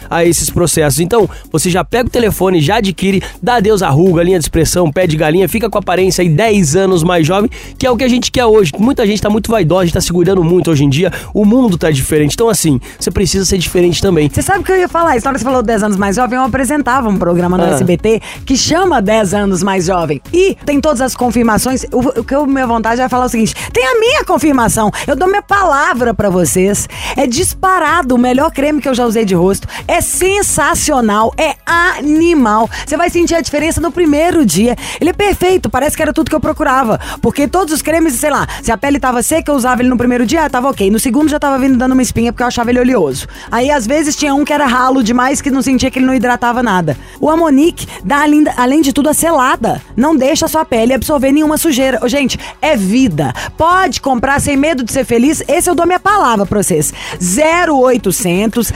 a 0.09 0.25
esses 0.25 0.51
processos. 0.51 1.01
Então, 1.01 1.29
você 1.51 1.71
já 1.71 1.85
pega 1.85 2.09
o 2.09 2.11
telefone, 2.11 2.61
já 2.61 2.77
adquire, 2.77 3.23
dá 3.43 3.57
adeus 3.57 3.83
à 3.83 3.89
ruga, 3.89 4.23
linha 4.23 4.39
de 4.39 4.45
expressão, 4.45 4.91
pé 4.91 5.07
de 5.07 5.17
galinha, 5.17 5.49
fica 5.49 5.69
com 5.71 5.79
a 5.79 5.81
aparência 5.81 6.23
aí 6.23 6.29
10 6.29 6.77
anos 6.77 7.03
mais 7.03 7.27
jovem, 7.27 7.51
que 7.79 7.87
é 7.87 7.91
o 7.91 7.97
que 7.97 8.05
a 8.05 8.09
gente 8.09 8.31
quer 8.31 8.45
hoje. 8.47 8.73
Muita 8.79 9.07
gente 9.07 9.21
tá 9.23 9.31
muito 9.31 9.51
vaidosa, 9.51 9.83
a 9.83 9.85
gente 9.87 9.95
tá 9.95 10.01
se 10.01 10.13
cuidando 10.13 10.43
muito 10.45 10.71
hoje 10.71 10.85
em 10.85 10.89
dia. 10.89 11.13
O 11.35 11.45
mundo 11.45 11.77
tá 11.79 11.91
diferente. 11.91 12.35
Então, 12.35 12.49
assim, 12.49 12.81
você 12.99 13.11
precisa 13.11 13.45
ser 13.45 13.59
diferente 13.59 14.01
também. 14.03 14.29
Você 14.33 14.43
sabe 14.43 14.65
que 14.65 14.73
eu 14.73 14.77
ia 14.77 14.89
falar, 14.89 15.17
isso 15.17 15.25
na 15.25 15.31
hora 15.31 15.39
que 15.39 15.41
você 15.45 15.49
falou 15.49 15.63
10 15.63 15.83
anos 15.83 15.97
mais 15.97 16.17
jovem, 16.17 16.39
eu 16.39 16.45
apresentava 16.45 17.09
um 17.09 17.17
programa 17.17 17.57
no 17.57 17.65
Ah. 17.65 17.71
SBT 17.71 18.21
que 18.45 18.57
chama 18.57 19.01
10 19.01 19.35
anos 19.35 19.63
mais 19.63 19.87
jovem. 19.87 20.21
E 20.33 20.57
tem 20.65 20.81
todas 20.81 21.01
as 21.01 21.15
confirmações. 21.15 21.85
O, 21.93 22.21
o 22.21 22.25
que 22.25 22.35
eu, 22.35 22.47
minha 22.47 22.67
vontade 22.67 23.01
é 23.01 23.09
falar 23.09 23.27
o 23.27 23.29
seguinte: 23.29 23.55
tem 23.73 23.85
a 23.87 23.99
minha 23.99 24.25
confirmação. 24.25 24.91
Eu 25.07 25.17
dou 25.17 25.29
minha 25.29 25.43
palavra 25.43 26.13
pra 26.15 26.31
vocês. 26.31 26.89
É 27.17 27.27
disparado 27.27 28.15
o 28.15 28.19
melhor 28.19 28.51
creme 28.51 28.81
que 28.81 28.89
eu 28.89 28.95
já 28.95 29.05
usei 29.07 29.25
de 29.31 29.35
rosto. 29.35 29.67
É 29.87 30.01
sensacional, 30.01 31.33
é 31.37 31.55
animal. 31.65 32.69
Você 32.85 32.97
vai 32.97 33.09
sentir 33.09 33.35
a 33.35 33.41
diferença 33.41 33.81
no 33.81 33.91
primeiro 33.91 34.45
dia. 34.45 34.77
Ele 35.01 35.11
é 35.11 35.13
perfeito, 35.13 35.71
parece 35.71 35.97
que 35.97 36.03
era 36.03 36.13
tudo 36.13 36.29
que 36.29 36.37
eu 36.37 36.41
procurava. 36.41 37.01
Porque 37.23 37.47
todos 37.47 37.73
os 37.73 37.81
cremes, 37.81 38.15
sei 38.15 38.31
lá, 38.31 38.47
se 38.63 38.73
a 38.73 38.77
pele 38.77 38.99
tava 38.99 39.23
seca, 39.23 39.51
eu 39.51 39.57
usava 39.57 39.83
ele 39.83 39.89
no 39.89 39.97
primeiro 39.97 40.27
dia, 40.27 40.51
tava 40.51 40.69
ok. 40.69 40.91
No 40.91 40.99
segundo 40.99 41.29
já 41.29 41.39
tava 41.39 41.59
vindo 41.59 41.79
dando 41.79 41.93
uma 41.93 42.03
espinha 42.03 42.33
porque 42.33 42.43
eu 42.43 42.49
achava 42.49 42.71
ele 42.71 42.81
oleoso. 42.81 43.27
Aí 43.51 43.71
às 43.71 43.87
vezes 43.87 44.17
tinha 44.17 44.35
um 44.35 44.45
que 44.45 44.53
era 44.53 44.67
ralo 44.67 45.03
demais 45.03 45.41
que 45.41 45.51
não 45.51 45.63
sentia 45.63 45.91
que 45.91 45.99
ele 45.99 46.07
não 46.07 46.15
hidratava 46.15 46.63
nada. 46.63 46.97
O 47.21 47.31
Amonique 47.31 47.87
dá 48.05 48.25
além, 48.57 48.81
de 48.81 48.93
tudo 48.93 49.09
a 49.09 49.15
selada. 49.15 49.81
Não 49.97 50.17
deixa 50.17 50.47
a 50.47 50.49
sua 50.49 50.65
pele 50.65 50.93
absorver 50.93 51.31
nenhuma 51.33 51.57
sujeira. 51.57 52.01
Gente, 52.09 52.39
é 52.61 52.77
vida. 52.77 53.33
Pode 53.57 54.01
comprar 54.01 54.41
sem 54.41 54.57
medo 54.57 54.83
de 54.83 54.93
ser 54.93 55.05
feliz. 55.05 55.43
Esse 55.47 55.71
eu 55.71 55.75
dou 55.75 55.87
minha 55.87 56.01
palavra 56.01 56.45
pra 56.45 56.63
vocês. 56.63 56.93
0800 57.21 58.73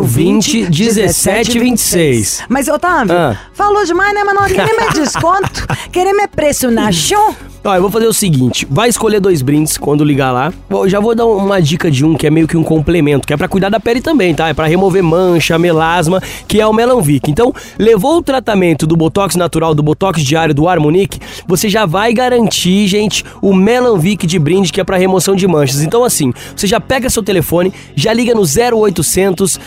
020 0.00 0.68
1726. 0.70 2.42
Mas, 2.48 2.68
Otávio, 2.68 3.14
Ah. 3.14 3.36
falou 3.52 3.84
demais, 3.84 4.14
né, 4.14 4.24
mano? 4.24 4.40
Querer 4.48 4.76
meu 4.76 4.92
desconto? 4.92 5.66
Querer 5.92 6.12
meu 6.12 6.28
preço 6.28 6.70
na 6.70 6.90
show? 6.92 7.34
Ó, 7.64 7.76
eu 7.76 7.80
vou 7.80 7.92
fazer 7.92 8.08
o 8.08 8.12
seguinte, 8.12 8.66
vai 8.68 8.88
escolher 8.88 9.20
dois 9.20 9.40
brindes 9.40 9.78
quando 9.78 10.02
ligar 10.02 10.32
lá. 10.32 10.52
Bom, 10.68 10.88
já 10.88 10.98
vou 10.98 11.14
dar 11.14 11.26
uma 11.26 11.62
dica 11.62 11.88
de 11.88 12.04
um 12.04 12.16
que 12.16 12.26
é 12.26 12.30
meio 12.30 12.48
que 12.48 12.56
um 12.56 12.64
complemento, 12.64 13.24
que 13.24 13.32
é 13.32 13.36
pra 13.36 13.46
cuidar 13.46 13.68
da 13.68 13.78
pele 13.78 14.00
também, 14.00 14.34
tá? 14.34 14.48
É 14.48 14.54
pra 14.54 14.66
remover 14.66 15.00
mancha, 15.00 15.56
melasma, 15.60 16.20
que 16.48 16.60
é 16.60 16.66
o 16.66 16.72
Melanvic. 16.72 17.30
Então, 17.30 17.54
levou 17.78 18.16
o 18.16 18.22
tratamento 18.22 18.84
do 18.84 18.96
Botox 18.96 19.36
natural, 19.36 19.76
do 19.76 19.82
Botox 19.82 20.20
diário, 20.24 20.52
do 20.52 20.66
Harmonic, 20.66 21.20
você 21.46 21.68
já 21.68 21.86
vai 21.86 22.12
garantir, 22.12 22.88
gente, 22.88 23.24
o 23.40 23.54
Melanvic 23.54 24.26
de 24.26 24.40
brinde, 24.40 24.72
que 24.72 24.80
é 24.80 24.84
pra 24.84 24.96
remoção 24.96 25.36
de 25.36 25.46
manchas. 25.46 25.82
Então, 25.82 26.02
assim, 26.02 26.32
você 26.56 26.66
já 26.66 26.80
pega 26.80 27.08
seu 27.08 27.22
telefone, 27.22 27.72
já 27.94 28.12
liga 28.12 28.34
no 28.34 28.42
0800 28.42 29.60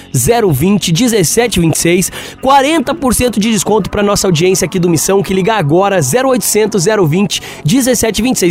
020 0.51 0.91
1726, 0.91 2.11
40% 2.43 3.39
de 3.39 3.51
desconto 3.51 3.89
pra 3.89 4.03
nossa 4.03 4.27
audiência 4.27 4.65
aqui 4.65 4.79
do 4.79 4.89
Missão, 4.89 5.23
que 5.23 5.33
liga 5.33 5.53
agora 5.53 6.01
0800 6.01 6.83
020 6.83 7.41
1726. 7.63 7.84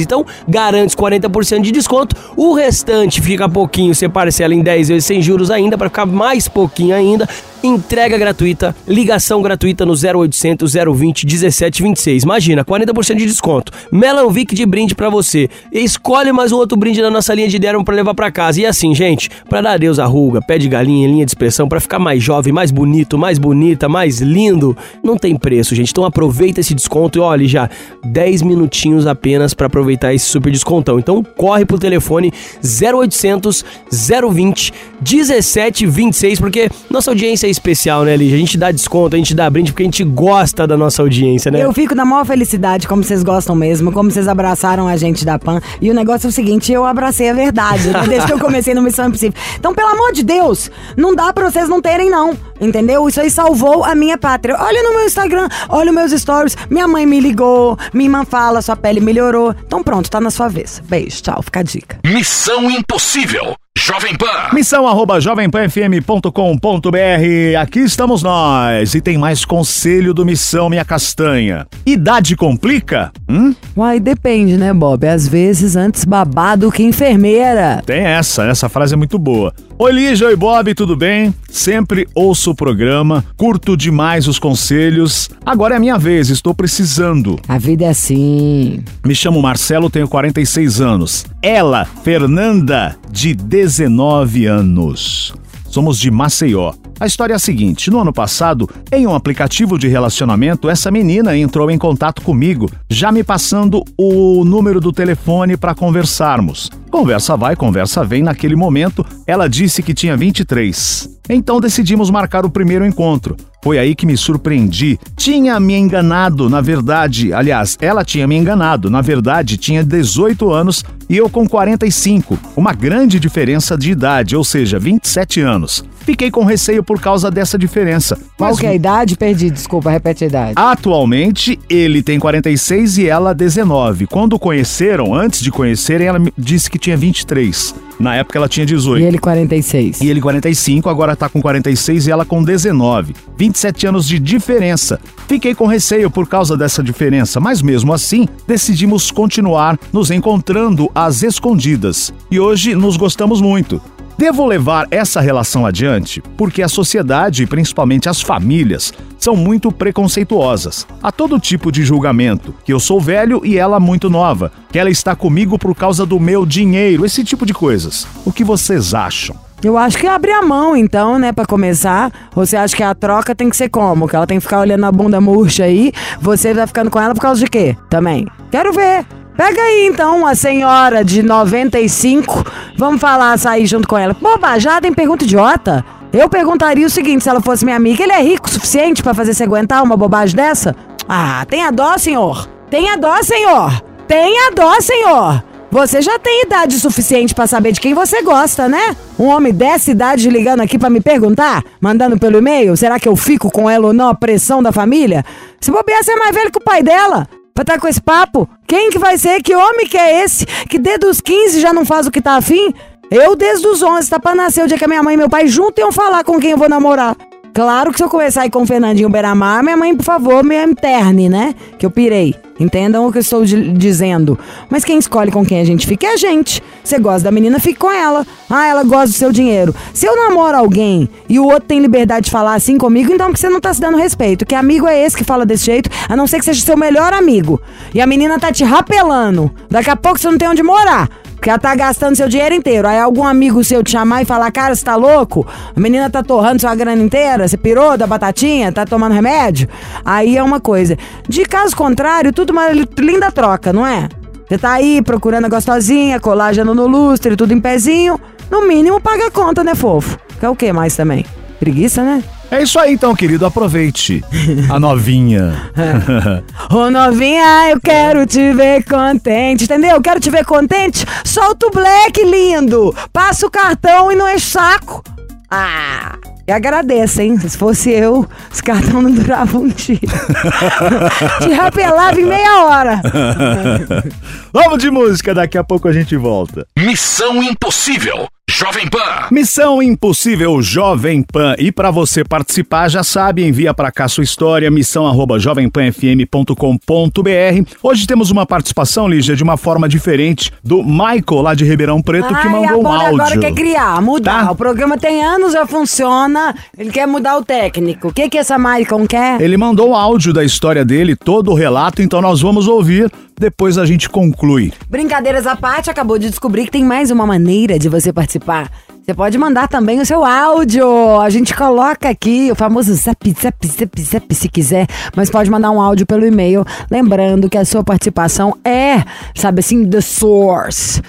Então, 0.03 0.25
garante 0.47 0.97
40% 0.97 1.61
de 1.63 1.73
desconto. 1.73 2.15
O 2.37 2.55
restante 2.55 3.21
fica 3.21 3.49
pouquinho, 3.49 3.95
você 3.95 4.09
parcela 4.09 4.55
em 4.55 4.63
10 4.63 4.89
vezes 4.89 5.05
sem 5.05 5.21
juros 5.23 5.51
ainda, 5.51 5.77
para 5.77 5.89
ficar 5.89 6.07
mais 6.07 6.47
pouquinho 6.47 6.95
ainda. 6.95 7.29
Entrega 7.67 8.19
gratuita, 8.19 8.77
ligação 8.87 9.41
gratuita 9.41 9.87
no 9.87 9.95
0800 9.95 10.75
020 10.75 11.25
1726. 11.25 12.23
Imagina, 12.23 12.63
40% 12.63 13.17
de 13.17 13.25
desconto. 13.25 13.73
Melanvic 13.91 14.55
de 14.55 14.67
brinde 14.67 14.95
pra 14.95 15.09
você. 15.09 15.49
Escolhe 15.73 16.31
mais 16.31 16.53
um 16.53 16.57
outro 16.57 16.77
brinde 16.77 17.01
da 17.01 17.11
nossa 17.11 17.33
linha 17.33 17.49
de 17.49 17.59
Dermo 17.59 17.83
pra 17.83 17.95
levar 17.95 18.13
pra 18.13 18.31
casa. 18.31 18.61
E 18.61 18.67
assim, 18.67 18.95
gente, 18.95 19.31
pra 19.49 19.63
dar 19.63 19.73
adeus 19.73 19.99
à 19.99 20.05
ruga, 20.05 20.43
pé 20.43 20.59
de 20.59 20.69
galinha, 20.69 21.09
linha 21.09 21.25
de 21.25 21.31
expressão, 21.31 21.67
pra 21.67 21.81
ficar 21.81 21.99
mais 21.99 22.23
jovem, 22.23 22.53
mais 22.53 22.71
bonito, 22.71 23.17
mais 23.17 23.39
bonita, 23.39 23.89
mais 23.89 24.21
lindo, 24.21 24.77
não 25.03 25.17
tem 25.17 25.35
preço, 25.35 25.75
gente. 25.75 25.91
Então 25.91 26.05
aproveita 26.05 26.61
esse 26.61 26.75
desconto 26.75 27.17
e 27.19 27.23
olha 27.23 27.49
já, 27.49 27.71
10 28.05 28.43
minutinhos 28.43 29.07
apenas 29.07 29.55
pra 29.55 29.69
aproveitar 29.69 30.13
esse 30.13 30.27
super 30.27 30.53
descontão. 30.53 30.99
Então 30.99 31.25
corre 31.35 31.65
pro 31.65 31.79
telefone 31.79 32.31
0800 32.63 33.65
020 33.91 34.71
1726, 35.01 36.39
porque 36.39 36.69
nossa 36.91 37.11
audiência 37.11 37.47
é 37.47 37.54
especial, 37.55 38.05
né, 38.05 38.17
Lígia? 38.17 38.37
A 38.37 38.41
gente 38.41 38.59
dá 38.59 38.71
desconto, 38.71 39.17
a 39.17 39.19
gente 39.19 39.35
dá 39.35 39.49
brinde 39.49 39.73
porque 39.73 39.83
a 39.83 39.87
gente 39.87 40.05
gosta 40.05 40.67
da 40.67 40.77
nossa 40.77 41.03
audiência, 41.03 41.51
né? 41.51 41.63
Eu 41.63 41.73
fico 41.73 41.95
na 41.95 42.05
maior 42.05 42.25
felicidade, 42.25 42.87
como 42.87 43.03
vocês 43.03 43.23
gostam 43.23 43.55
mesmo, 43.55 43.93
como 43.93 44.11
vocês 44.11 44.29
abraçaram 44.29 44.87
a 44.87 44.97
gente 44.97 45.25
da 45.25 45.39
PAN. 45.39 45.61
E 45.81 45.91
o 45.91 45.95
negócio 45.95 46.27
é 46.27 46.31
o 46.31 46.33
seguinte, 46.33 46.73
eu 46.73 46.85
abracei 46.85 47.31
a 47.31 47.35
verdade, 47.35 47.89
né? 47.89 48.05
Desde 48.09 48.27
que 48.27 48.33
eu 48.33 48.39
comecei 48.39 48.75
no 48.75 48.83
Missão 48.83 49.09
Impossível. 49.09 49.35
Então, 49.59 49.75
pelo 49.75 49.89
amor 49.89 50.13
de 50.13 50.23
Deus, 50.23 50.71
não 50.97 51.15
dá 51.15 51.33
pra 51.33 51.51
vocês 51.51 51.69
não 51.69 51.81
terem, 51.81 52.11
não. 52.11 52.37
Entendeu? 52.65 53.09
Isso 53.09 53.21
aí 53.21 53.31
salvou 53.31 53.85
a 53.85 53.95
minha 53.95 54.17
pátria. 54.17 54.57
Olha 54.59 54.83
no 54.83 54.95
meu 54.95 55.07
Instagram, 55.07 55.49
olha 55.69 55.91
os 55.91 55.95
meus 55.95 56.13
stories. 56.13 56.57
Minha 56.71 56.89
mãe 56.89 57.07
me 57.07 57.21
ligou, 57.21 57.79
minha 57.93 58.07
irmã 58.07 58.25
fala, 58.25 58.63
sua 58.63 58.77
pele 58.77 59.01
melhorou. 59.01 59.55
Então 59.67 59.83
pronto, 59.83 60.11
tá 60.11 60.21
na 60.21 60.31
sua 60.31 60.49
vez. 60.49 60.81
Beijo, 60.85 61.23
tchau, 61.23 61.43
fica 61.43 61.61
a 61.61 61.63
dica. 61.63 61.99
Missão 62.05 62.71
Impossível. 62.71 63.55
Jovem 63.77 64.17
Pan. 64.17 64.55
Missão 64.55 64.87
arroba 64.87 65.21
jovempanfm.com.br. 65.21 67.59
Aqui 67.61 67.81
estamos 67.81 68.23
nós. 68.23 68.95
E 68.95 69.01
tem 69.01 69.19
mais 69.19 69.45
conselho 69.45 70.15
do 70.15 70.25
Missão 70.25 70.71
Minha 70.71 70.85
Castanha. 70.85 71.67
Idade 71.85 72.37
complica? 72.37 73.13
Hum? 73.35 73.53
Uai, 73.77 73.99
depende, 73.99 74.57
né, 74.57 74.73
Bob? 74.73 75.05
Às 75.05 75.27
vezes 75.27 75.75
antes 75.75 76.05
babado 76.05 76.71
que 76.71 76.85
enfermeira. 76.85 77.83
Tem 77.85 78.05
essa, 78.05 78.45
essa 78.45 78.69
frase 78.69 78.95
é 78.95 78.97
muito 78.97 79.19
boa. 79.19 79.53
Oi, 79.77 79.91
Lígia, 79.91 80.29
oi, 80.29 80.37
Bob, 80.37 80.73
tudo 80.73 80.95
bem? 80.95 81.35
Sempre 81.51 82.07
ouço 82.15 82.53
o 82.53 82.55
programa, 82.55 83.25
curto 83.37 83.77
demais 83.77 84.29
os 84.29 84.39
conselhos. 84.39 85.29
Agora 85.45 85.75
é 85.75 85.77
a 85.79 85.81
minha 85.81 85.99
vez, 85.99 86.31
estou 86.31 86.55
precisando. 86.55 87.41
A 87.49 87.59
vida 87.59 87.87
é 87.87 87.89
assim. 87.89 88.85
Me 89.05 89.17
chamo 89.17 89.43
Marcelo, 89.43 89.91
tenho 89.91 90.07
46 90.07 90.81
anos. 90.81 91.27
Ela, 91.43 91.85
Fernanda, 91.85 92.95
de 93.11 93.35
19 93.35 94.47
anos. 94.47 95.35
Somos 95.75 95.99
de 95.99 96.09
Maceió. 96.09 96.73
A 97.01 97.05
história 97.05 97.33
é 97.33 97.37
a 97.37 97.39
seguinte: 97.41 97.91
no 97.91 97.99
ano 97.99 98.13
passado, 98.13 98.71
em 98.93 99.09
um 99.09 99.15
aplicativo 99.17 99.77
de 99.77 99.89
relacionamento, 99.89 100.71
essa 100.71 100.89
menina 100.89 101.37
entrou 101.37 101.69
em 101.69 101.77
contato 101.77 102.23
comigo, 102.23 102.71
já 102.89 103.11
me 103.11 103.25
passando 103.25 103.83
o 103.99 104.45
número 104.45 104.81
do 104.81 104.93
telefone 104.93 105.57
para 105.57 105.75
conversarmos. 105.75 106.71
Conversa 106.93 107.37
vai, 107.37 107.57
conversa 107.57 108.05
vem. 108.05 108.23
Naquele 108.23 108.55
momento, 108.55 109.05
ela 109.27 109.49
disse 109.49 109.83
que 109.83 109.93
tinha 109.93 110.17
23. 110.17 111.09
Então 111.29 111.59
decidimos 111.59 112.09
marcar 112.09 112.47
o 112.47 112.51
primeiro 112.51 112.87
encontro. 112.87 113.37
Foi 113.65 113.79
aí 113.79 113.95
que 113.95 114.05
me 114.05 114.15
surpreendi. 114.15 115.01
Tinha 115.17 115.59
me 115.59 115.75
enganado, 115.75 116.51
na 116.51 116.61
verdade. 116.61 117.33
Aliás, 117.33 117.79
ela 117.81 118.05
tinha 118.05 118.27
me 118.27 118.37
enganado. 118.37 118.91
Na 118.91 119.01
verdade, 119.01 119.57
tinha 119.57 119.83
18 119.83 120.53
anos 120.53 120.85
e 121.09 121.17
eu 121.17 121.31
com 121.31 121.49
45. 121.49 122.39
Uma 122.55 122.75
grande 122.75 123.19
diferença 123.19 123.75
de 123.75 123.91
idade, 123.91 124.37
ou 124.37 124.45
seja, 124.45 124.79
27 124.79 125.41
anos. 125.41 125.83
Fiquei 126.05 126.31
com 126.31 126.45
receio 126.45 126.85
por 126.85 127.01
causa 127.01 127.31
dessa 127.31 127.57
diferença. 127.57 128.17
Qual 128.37 128.51
Mas 128.51 128.61
que 128.61 128.67
é 128.67 128.71
a 128.71 128.75
idade? 128.75 129.17
Perdi, 129.17 129.51
desculpa, 129.51 129.91
repete 129.91 130.25
a 130.25 130.27
idade. 130.27 130.53
Atualmente, 130.57 131.59
ele 131.69 132.03
tem 132.03 132.19
46 132.19 132.99
e 132.99 133.09
ela 133.09 133.35
19. 133.35 134.07
Quando 134.07 134.39
conheceram, 134.39 135.15
antes 135.15 135.41
de 135.41 135.51
conhecerem, 135.51 136.07
ela 136.07 136.21
disse 136.37 136.71
que 136.71 136.79
tinha 136.79 136.97
23. 136.97 137.75
Na 137.99 138.17
época 138.17 138.39
ela 138.39 138.49
tinha 138.49 138.67
18. 138.67 139.03
E 139.03 139.07
ele 139.07 139.19
46. 139.19 140.01
E 140.01 140.09
ele 140.09 140.21
45, 140.21 140.91
agora 140.91 141.15
tá 141.17 141.29
com 141.29 141.41
46 141.41 142.07
e 142.07 142.11
ela 142.11 142.25
com 142.25 142.43
19. 142.43 143.15
27 143.39 143.87
anos 143.87 144.07
de 144.07 144.19
diferença. 144.19 145.01
Fiquei 145.27 145.55
com 145.55 145.67
receio 145.67 146.11
por 146.11 146.29
causa 146.29 146.57
dessa 146.57 146.83
diferença, 146.83 147.41
mas 147.41 147.63
mesmo 147.63 147.93
assim, 147.93 148.29
decidimos 148.47 149.11
continuar 149.11 149.79
nos 149.93 150.11
encontrando 150.11 150.91
às 150.95 151.23
escondidas. 151.23 152.13
E 152.31 152.39
hoje 152.39 152.75
nos 152.75 152.97
gostamos 152.97 153.41
muito. 153.41 153.81
Devo 154.17 154.47
levar 154.47 154.87
essa 154.91 155.21
relação 155.21 155.67
adiante 155.67 156.23
porque 156.37 156.63
a 156.63 156.69
sociedade 156.69 157.43
e 157.43 157.47
principalmente 157.47 158.09
as 158.09 158.21
famílias 158.21 158.93
são 159.19 159.35
muito 159.35 159.73
preconceituosas. 159.73 160.87
Há 161.03 161.11
todo 161.11 161.41
tipo 161.41 161.73
de 161.73 161.83
julgamento, 161.83 162.55
que 162.65 162.73
eu 162.73 162.79
sou 162.79 163.01
velho 163.01 163.41
e 163.45 163.59
ela 163.59 163.81
muito 163.81 164.09
nova, 164.09 164.53
que 164.71 164.79
ela 164.79 164.91
está 164.91 165.17
comigo 165.17 165.59
por 165.59 165.75
causa 165.75 166.07
do 166.07 166.21
meu 166.21 166.47
dinheiro, 166.47 167.05
esse 167.05 167.25
tipo 167.25 167.45
de 167.45 167.53
coisas. 167.53 168.07
O 168.25 168.33
que 168.33 168.45
vocês 168.45 168.95
acham? 168.95 169.37
Eu 169.63 169.79
acho 169.79 169.97
que 169.97 170.07
abre 170.07 170.31
a 170.31 170.43
mão, 170.43 170.77
então, 170.77 171.19
né, 171.19 171.33
pra 171.33 171.47
começar. 171.47 172.13
Você 172.35 172.55
acha 172.55 172.77
que 172.77 172.83
a 172.83 172.95
troca 172.95 173.35
tem 173.35 173.49
que 173.49 173.57
ser 173.57 173.71
como? 173.71 174.07
Que 174.07 174.15
ela 174.15 174.27
tem 174.27 174.37
que 174.37 174.43
ficar 174.43 174.61
olhando 174.61 174.85
a 174.85 174.93
bunda 174.93 175.21
murcha 175.23 175.65
aí, 175.65 175.91
você 176.21 176.53
vai 176.53 176.67
ficando 176.67 176.91
com 176.91 177.01
ela 177.01 177.15
por 177.15 177.21
causa 177.21 177.41
de 177.41 177.51
quê? 177.51 177.75
Também. 177.89 178.27
Quero 178.51 178.73
ver. 178.75 179.07
Pega 179.37 179.61
aí, 179.61 179.89
então, 179.91 180.19
uma 180.19 180.37
senhora 180.37 181.05
de 181.05 181.21
95, 181.23 182.45
vamos 182.77 183.01
falar, 183.01 183.37
sair 183.37 183.67
junto 183.67 183.89
com 183.89 183.99
ela. 183.99 184.15
Bobajada 184.21 184.87
em 184.87 184.93
pergunta 184.93 185.25
idiota. 185.25 185.85
Eu 186.13 186.29
perguntaria 186.29 186.87
o 186.87 186.91
seguinte, 186.91 187.25
se 187.25 187.29
ela 187.29 187.41
fosse 187.41 187.65
minha 187.65 187.77
amiga, 187.77 188.05
ele 188.05 188.13
é 188.13 188.23
rico 188.23 188.47
o 188.47 188.51
suficiente 188.51 189.03
pra 189.03 189.13
fazer 189.13 189.35
você 189.35 189.43
aguentar 189.43 189.83
uma 189.83 189.97
bobagem 189.97 190.37
dessa? 190.37 190.77
Ah, 191.09 191.45
tenha 191.49 191.73
dó, 191.73 191.99
senhor. 191.99 192.49
Tenha 192.71 192.97
dó, 192.97 193.21
senhor. 193.25 193.83
Tenha 194.07 194.53
dó, 194.53 194.81
senhor. 194.81 195.43
Você 195.69 196.01
já 196.01 196.17
tem 196.21 196.43
idade 196.43 196.79
suficiente 196.79 197.35
pra 197.35 197.49
saber 197.49 197.73
de 197.73 197.81
quem 197.81 197.93
você 197.93 198.23
gosta, 198.23 198.69
né? 198.69 198.97
Um 199.19 199.25
homem 199.25 199.53
dessa 199.53 199.91
idade 199.91 200.31
ligando 200.31 200.61
aqui 200.61 200.79
pra 200.79 200.89
me 200.89 201.01
perguntar, 201.01 201.65
mandando 201.81 202.17
pelo 202.17 202.39
e-mail, 202.39 202.77
será 202.77 203.01
que 203.01 203.09
eu 203.09 203.17
fico 203.17 203.51
com 203.51 203.69
ela 203.69 203.89
ou 203.89 203.93
não 203.93 204.09
a 204.09 204.15
pressão 204.15 204.63
da 204.63 204.71
família? 204.71 205.25
Se 205.61 205.73
bobear, 205.73 206.05
você 206.05 206.13
é 206.13 206.17
mais 206.17 206.33
velho 206.33 206.53
que 206.53 206.59
o 206.59 206.65
pai 206.65 206.81
dela. 206.85 207.27
Pra 207.55 207.63
estar 207.63 207.79
com 207.79 207.87
esse 207.87 208.03
papo? 208.03 208.49
Quem 208.67 208.91
que 208.91 208.99
vai 208.99 209.17
ser? 209.17 209.41
Que 209.41 209.55
homem 209.55 209.87
que 209.87 209.97
é 209.97 210.25
esse? 210.25 210.45
Que 210.45 210.77
desde 210.77 211.07
os 211.07 211.21
15 211.21 211.61
já 211.61 211.73
não 211.73 211.85
faz 211.85 212.05
o 212.05 212.11
que 212.11 212.21
tá 212.21 212.33
afim? 212.33 212.75
Eu 213.09 213.37
desde 213.37 213.65
os 213.69 213.81
11, 213.81 214.11
tá 214.11 214.19
pra 214.19 214.35
nascer 214.35 214.65
o 214.65 214.67
dia 214.67 214.77
que 214.77 214.85
a 214.85 214.89
minha 214.89 215.05
mãe 215.05 215.15
e 215.15 215.17
meu 215.17 215.31
pai 215.31 215.47
juntos 215.47 215.79
iam 215.79 215.93
falar 215.93 216.25
com 216.25 216.41
quem 216.41 216.51
eu 216.51 216.59
vou 216.59 216.69
namorar. 216.69 217.17
Claro 217.55 217.93
que 217.93 217.99
se 217.99 218.03
eu 218.05 218.09
começar 218.09 218.43
a 218.43 218.47
ir 218.47 218.51
com 218.51 218.63
o 218.63 218.67
Fernandinho 218.67 219.09
Beiramar, 219.09 219.63
minha 219.63 219.77
mãe, 219.77 219.95
por 219.95 220.03
favor, 220.05 220.43
me 220.43 220.61
interne, 220.61 221.29
né? 221.29 221.55
Que 221.79 221.87
eu 221.87 221.91
pirei. 221.91 222.35
Entendam 222.59 223.07
o 223.07 223.13
que 223.13 223.19
eu 223.19 223.21
estou 223.23 223.45
di- 223.45 223.73
dizendo. 223.73 224.37
Mas 224.69 224.85
quem 224.85 224.99
escolhe 224.99 225.31
com 225.31 225.47
quem 225.47 225.61
a 225.61 225.65
gente 225.65 225.87
fica 225.87 226.07
é 226.09 226.15
a 226.15 226.17
gente. 226.17 226.61
Você 226.83 226.99
gosta 226.99 227.23
da 227.23 227.31
menina, 227.31 227.61
fique 227.61 227.79
com 227.79 227.91
ela. 227.91 228.27
Ah, 228.51 228.67
ela 228.67 228.83
gosta 228.83 229.07
do 229.07 229.13
seu 229.13 229.31
dinheiro. 229.31 229.73
Se 229.93 230.05
eu 230.05 230.17
namoro 230.17 230.57
alguém 230.57 231.09
e 231.29 231.39
o 231.39 231.45
outro 231.45 231.63
tem 231.69 231.79
liberdade 231.81 232.25
de 232.27 232.31
falar 232.33 232.55
assim 232.55 232.77
comigo, 232.77 233.13
então 233.13 233.27
porque 233.29 233.41
você 233.41 233.49
não 233.49 233.61
tá 233.61 233.73
se 233.73 233.81
dando 233.81 233.97
respeito. 233.97 234.45
Que 234.45 234.55
amigo 234.57 234.89
é 234.89 235.01
esse 235.05 235.17
que 235.17 235.23
fala 235.25 235.47
desse 235.47 235.67
jeito, 235.67 235.89
a 236.09 236.17
não 236.17 236.27
ser 236.27 236.41
que 236.41 236.45
seja 236.45 236.61
seu 236.65 236.77
melhor 236.77 237.13
amigo. 237.13 237.61
E 237.95 238.01
a 238.01 238.07
menina 238.07 238.37
tá 238.39 238.53
te 238.53 238.65
rapelando. 238.65 239.49
Daqui 239.71 239.91
a 239.91 239.97
pouco 239.97 240.19
você 240.19 240.29
não 240.29 240.39
tem 240.39 240.49
onde 240.49 240.63
morar. 240.63 241.09
Porque 241.45 241.51
ela 241.51 241.59
tá 241.59 241.75
gastando 241.75 242.17
seu 242.17 242.27
dinheiro 242.27 242.55
inteiro. 242.55 242.89
Aí 242.89 242.99
algum 242.99 243.23
amigo 243.23 243.63
seu 243.63 243.85
te 243.85 243.91
chamar 243.91 244.23
e 244.23 244.25
falar, 244.25 244.51
cara, 244.51 244.75
você 244.75 244.83
tá 244.83 244.97
louco? 244.97 245.47
A 245.77 245.79
menina 245.79 246.09
tá 246.09 246.23
torrando 246.23 246.59
sua 246.59 246.75
grana 246.75 247.03
inteira, 247.03 247.47
você 247.47 247.55
pirou 247.55 247.99
da 247.99 248.07
batatinha, 248.07 248.73
tá 248.73 248.87
tomando 248.87 249.13
remédio? 249.13 249.69
Aí 250.03 250.39
é 250.39 250.43
uma 250.43 250.59
coisa. 250.59 250.97
De 251.29 251.45
caso 251.45 251.77
contrário, 251.77 252.33
tudo 252.33 252.49
uma 252.49 252.71
linda 252.71 253.31
troca, 253.31 253.75
não 253.75 253.87
é? 253.87 254.09
Você 254.49 254.57
tá 254.57 254.73
aí 254.73 255.03
procurando 255.03 255.45
a 255.45 255.49
gostosinha, 255.51 256.19
colágeno 256.19 256.73
no 256.73 256.87
lustre, 256.87 257.37
tudo 257.37 257.53
em 257.53 257.61
pezinho. 257.61 258.19
No 258.51 258.67
mínimo 258.67 258.99
paga 258.99 259.27
a 259.27 259.31
conta, 259.31 259.63
né, 259.63 259.75
fofo? 259.75 260.19
Quer 260.41 260.49
o 260.49 260.57
que 260.57 260.73
mais 260.73 260.97
também? 260.97 261.27
Preguiça, 261.61 262.03
né? 262.03 262.25
É 262.51 262.63
isso 262.63 262.79
aí 262.79 262.93
então, 262.93 263.15
querido. 263.15 263.47
Aproveite 263.47 264.25
a 264.71 264.79
novinha. 264.79 265.73
Ô 266.71 266.91
novinha, 266.91 267.71
eu 267.71 267.81
quero 267.81 268.27
te 268.27 268.53
ver 268.53 268.85
contente, 268.85 269.65
entendeu? 269.65 270.01
Quero 270.01 270.21
te 270.21 270.31
ver 270.31 270.45
contente? 270.45 271.05
Solta 271.25 271.67
o 271.67 271.71
black, 271.71 272.23
lindo! 272.23 272.95
Passa 273.13 273.47
o 273.47 273.51
cartão 273.51 274.13
e 274.13 274.17
não 274.17 274.29
é 274.29 274.39
saco. 274.39 275.03
Ah, 275.51 276.17
e 276.47 276.53
agradeço, 276.53 277.23
hein? 277.23 277.39
Se 277.39 277.57
fosse 277.57 277.91
eu, 277.91 278.27
esse 278.53 278.63
cartão 278.63 279.01
não 279.01 279.11
durava 279.11 279.57
um 279.57 279.69
dia. 279.69 279.99
te 281.41 281.53
rapelava 281.53 282.21
em 282.21 282.27
meia 282.27 282.65
hora. 282.65 283.01
Vamos 284.57 284.79
de 284.79 284.89
música, 284.89 285.35
daqui 285.35 285.59
a 285.59 285.65
pouco 285.65 285.89
a 285.89 285.93
gente 285.93 286.17
volta. 286.17 286.65
Missão 286.79 287.43
Impossível. 287.43 288.29
Jovem 288.49 288.87
Pan. 288.87 289.27
Missão 289.33 289.83
Impossível 289.83 290.63
Jovem 290.63 291.23
Pan. 291.23 291.57
E 291.59 291.73
para 291.73 291.91
você 291.91 292.23
participar, 292.23 292.89
já 292.89 293.03
sabe, 293.03 293.45
envia 293.45 293.75
para 293.75 293.91
cá 293.91 294.07
sua 294.07 294.23
história, 294.23 294.71
missão 294.71 295.09
arroba 295.09 295.41
jovempanfm.com.br. 295.41 297.75
Hoje 297.83 298.07
temos 298.07 298.31
uma 298.31 298.47
participação, 298.47 299.09
Lígia, 299.09 299.35
de 299.35 299.43
uma 299.43 299.57
forma 299.57 299.89
diferente 299.89 300.53
do 300.63 300.85
Michael, 300.85 301.43
lá 301.43 301.55
de 301.55 301.65
Ribeirão 301.65 302.01
Preto, 302.01 302.29
que 302.29 302.35
Ai, 302.35 302.49
mandou 302.49 302.87
a 302.87 302.91
um 302.91 302.93
áudio. 302.93 303.23
agora 303.23 303.41
quer 303.41 303.55
criar, 303.55 304.01
mudar. 304.01 304.45
Tá. 304.45 304.53
O 304.53 304.55
programa 304.55 304.97
tem 304.97 305.25
anos, 305.25 305.55
já 305.55 305.67
funciona. 305.67 306.55
Ele 306.79 306.93
quer 306.93 307.09
mudar 307.09 307.39
o 307.39 307.45
técnico. 307.45 308.09
O 308.09 308.13
que 308.13 308.29
que 308.29 308.39
essa 308.39 308.57
Maicon 308.57 309.05
quer? 309.07 309.41
Ele 309.41 309.57
mandou 309.57 309.91
o 309.91 309.95
áudio 309.97 310.33
da 310.33 310.45
história 310.45 310.85
dele, 310.85 311.17
todo 311.17 311.51
o 311.51 311.55
relato, 311.55 312.03
então 312.03 312.21
nós 312.21 312.43
vamos 312.43 312.69
ouvir, 312.69 313.11
depois 313.37 313.79
a 313.79 313.87
gente 313.87 314.09
conclui. 314.09 314.44
Brincadeiras 314.89 315.47
à 315.47 315.57
parte, 315.57 315.91
acabou 315.91 316.19
de 316.19 316.29
descobrir 316.29 316.65
que 316.65 316.71
tem 316.71 316.85
mais 316.85 317.11
uma 317.11 317.27
maneira 317.27 317.79
de 317.79 317.89
você 317.89 318.13
participar. 318.13 318.71
Você 319.05 319.13
pode 319.13 319.37
mandar 319.37 319.69
também 319.69 320.01
o 320.01 320.07
seu 320.07 320.25
áudio. 320.25 321.21
A 321.21 321.29
gente 321.29 321.55
coloca 321.55 322.09
aqui 322.09 322.51
o 322.51 322.55
famoso 322.55 322.95
zap, 322.95 323.35
zap, 323.39 323.67
zap, 323.67 324.01
zap, 324.01 324.35
se 324.35 324.49
quiser. 324.49 324.87
Mas 325.15 325.29
pode 325.29 325.51
mandar 325.51 325.71
um 325.71 325.81
áudio 325.81 326.07
pelo 326.07 326.25
e-mail. 326.25 326.65
Lembrando 326.91 327.51
que 327.51 327.59
a 327.59 327.67
sua 327.67 327.85
participação 327.85 328.57
é, 328.65 329.05
sabe 329.35 329.61
assim, 329.61 329.85
the 329.87 330.01
source. 330.01 331.03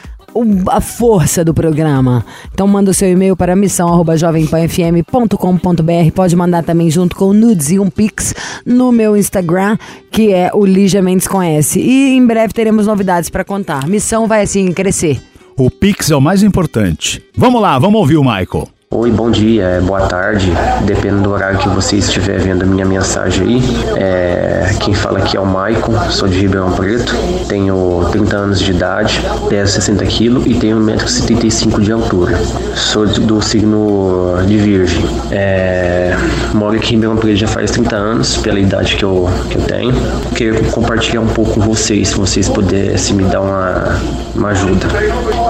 A 0.69 0.81
força 0.81 1.43
do 1.43 1.53
programa. 1.53 2.25
Então 2.53 2.67
manda 2.67 2.91
o 2.91 2.93
seu 2.93 3.09
e-mail 3.09 3.35
para 3.35 3.55
missão@jovempanfm.com.br. 3.55 6.11
Pode 6.13 6.35
mandar 6.35 6.63
também 6.63 6.89
junto 6.89 7.15
com 7.15 7.25
o 7.25 7.33
nudes 7.33 7.71
e 7.71 7.79
um 7.79 7.89
pix 7.89 8.35
no 8.65 8.91
meu 8.91 9.15
Instagram, 9.15 9.77
que 10.11 10.33
é 10.33 10.51
o 10.53 10.65
Lígia 10.65 11.01
Mendes 11.01 11.27
Conhece. 11.27 11.79
E 11.79 12.15
em 12.15 12.25
breve 12.25 12.53
teremos 12.53 12.87
novidades 12.87 13.29
para 13.29 13.43
contar. 13.43 13.87
Missão 13.87 14.27
vai 14.27 14.41
assim 14.41 14.71
crescer. 14.73 15.21
O 15.57 15.71
Pix 15.71 16.11
é 16.11 16.15
o 16.15 16.21
mais 16.21 16.43
importante. 16.43 17.23
Vamos 17.33 17.61
lá, 17.61 17.79
vamos 17.79 18.01
ouvir 18.01 18.17
o 18.17 18.23
Michael. 18.23 18.67
Oi, 18.97 19.11
bom 19.11 19.29
dia, 19.29 19.63
é, 19.63 19.81
boa 19.81 20.07
tarde, 20.07 20.53
dependendo 20.85 21.23
do 21.23 21.31
horário 21.31 21.59
que 21.59 21.67
você 21.67 21.97
estiver 21.97 22.39
vendo 22.39 22.63
a 22.63 22.65
minha 22.65 22.85
mensagem 22.85 23.45
aí. 23.45 23.61
É, 23.97 24.73
quem 24.79 24.93
fala 24.93 25.19
aqui 25.19 25.35
é 25.35 25.39
o 25.39 25.45
Maicon, 25.45 25.91
sou 26.09 26.29
de 26.29 26.39
Ribeirão 26.39 26.71
Preto, 26.71 27.13
tenho 27.49 28.07
30 28.13 28.37
anos 28.37 28.59
de 28.61 28.71
idade, 28.71 29.21
peso 29.49 29.73
60 29.73 30.05
quilos 30.05 30.45
e 30.45 30.53
tenho 30.53 30.79
1,75m 30.79 31.81
de 31.81 31.91
altura. 31.91 32.39
Sou 32.73 33.05
do 33.05 33.41
signo 33.41 34.37
de 34.47 34.57
Virgem. 34.59 35.05
É, 35.29 36.15
moro 36.53 36.77
aqui 36.77 36.91
em 36.91 36.95
Ribeirão 36.95 37.17
Preto 37.17 37.35
já 37.35 37.47
faz 37.47 37.71
30 37.71 37.95
anos, 37.97 38.37
pela 38.37 38.61
idade 38.61 38.95
que 38.95 39.03
eu, 39.03 39.29
que 39.49 39.57
eu 39.57 39.61
tenho. 39.63 39.93
Queria 40.33 40.63
compartilhar 40.69 41.19
um 41.19 41.27
pouco 41.27 41.55
com 41.55 41.59
vocês, 41.59 42.07
se 42.07 42.15
vocês 42.15 42.47
pudessem 42.47 43.17
me 43.17 43.25
dar 43.25 43.41
uma, 43.41 43.99
uma 44.33 44.49
ajuda. 44.51 44.87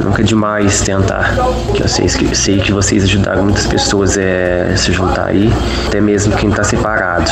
Nunca 0.04 0.24
é 0.24 0.26
demais 0.26 0.82
tentar, 0.82 1.36
que 1.76 1.84
eu 1.84 1.88
sei 1.88 2.08
sei 2.34 2.58
que 2.58 2.72
vocês 2.72 3.04
ajudaram 3.04 3.35
muitas 3.42 3.66
pessoas 3.68 4.18
é, 4.18 4.74
se 4.76 4.92
juntar 4.92 5.28
aí, 5.28 5.52
até 5.88 6.00
mesmo 6.02 6.36
quem 6.36 6.50
está 6.50 6.64
separado. 6.64 7.30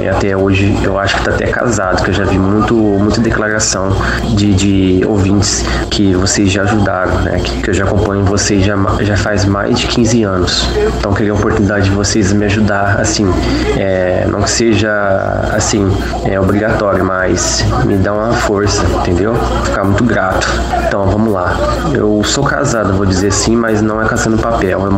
E 0.00 0.08
até 0.08 0.36
hoje 0.36 0.76
eu 0.82 0.98
acho 0.98 1.14
que 1.14 1.20
está 1.20 1.32
até 1.32 1.46
casado, 1.46 2.02
que 2.02 2.10
eu 2.10 2.14
já 2.14 2.24
vi 2.24 2.38
muito, 2.38 2.74
muita 2.74 3.20
declaração 3.20 3.90
de, 4.34 4.54
de 4.54 5.04
ouvintes 5.06 5.64
que 5.90 6.14
vocês 6.14 6.50
já 6.50 6.62
ajudaram, 6.62 7.20
né? 7.22 7.40
Que, 7.42 7.62
que 7.62 7.70
eu 7.70 7.74
já 7.74 7.84
acompanho 7.84 8.24
vocês 8.24 8.64
já, 8.64 8.76
já 9.00 9.16
faz 9.16 9.44
mais 9.44 9.78
de 9.78 9.86
15 9.86 10.22
anos. 10.24 10.68
Então 10.98 11.12
queria 11.12 11.32
a 11.32 11.34
oportunidade 11.34 11.84
de 11.84 11.90
vocês 11.90 12.32
me 12.32 12.44
ajudar, 12.46 13.00
assim, 13.00 13.26
é, 13.76 14.26
não 14.30 14.42
que 14.42 14.50
seja 14.50 14.90
assim, 15.52 15.86
é 16.24 16.38
obrigatório, 16.40 17.04
mas 17.04 17.64
me 17.84 17.96
dá 17.96 18.12
uma 18.12 18.32
força, 18.32 18.84
entendeu? 19.00 19.34
Ficar 19.64 19.84
muito 19.84 20.04
grato. 20.04 20.46
Então 20.86 21.06
vamos 21.06 21.32
lá. 21.32 21.56
Eu 21.94 22.22
sou 22.24 22.44
casado, 22.44 22.92
vou 22.94 23.06
dizer 23.06 23.28
assim, 23.28 23.56
mas 23.56 23.80
não 23.82 24.00
é 24.00 24.06
casando 24.06 24.38
papel. 24.38 24.80
Eu 24.84 24.90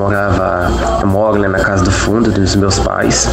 morava, 1.05 1.39
né, 1.39 1.49
na 1.49 1.59
casa 1.59 1.85
do 1.85 1.91
fundo 1.91 2.31
dos 2.31 2.55
meus 2.57 2.79
pais. 2.79 3.29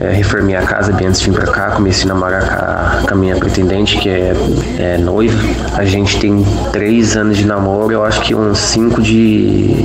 É, 0.00 0.12
reformei 0.12 0.56
a 0.56 0.62
casa 0.62 0.92
bem 0.92 1.08
antes 1.08 1.20
de 1.20 1.30
vir 1.30 1.36
pra 1.36 1.52
cá, 1.52 1.70
comecei 1.70 2.10
a 2.10 2.14
namorar 2.14 2.42
com 2.46 3.10
a, 3.10 3.12
a 3.12 3.14
minha 3.14 3.36
pretendente, 3.36 3.98
que 3.98 4.08
é, 4.08 4.34
é 4.78 4.98
noiva. 4.98 5.38
A 5.74 5.84
gente 5.84 6.18
tem 6.18 6.44
três 6.72 7.16
anos 7.16 7.36
de 7.36 7.46
namoro, 7.46 7.92
eu 7.92 8.04
acho 8.04 8.20
que 8.22 8.34
uns 8.34 8.58
cinco 8.58 9.00
de 9.00 9.84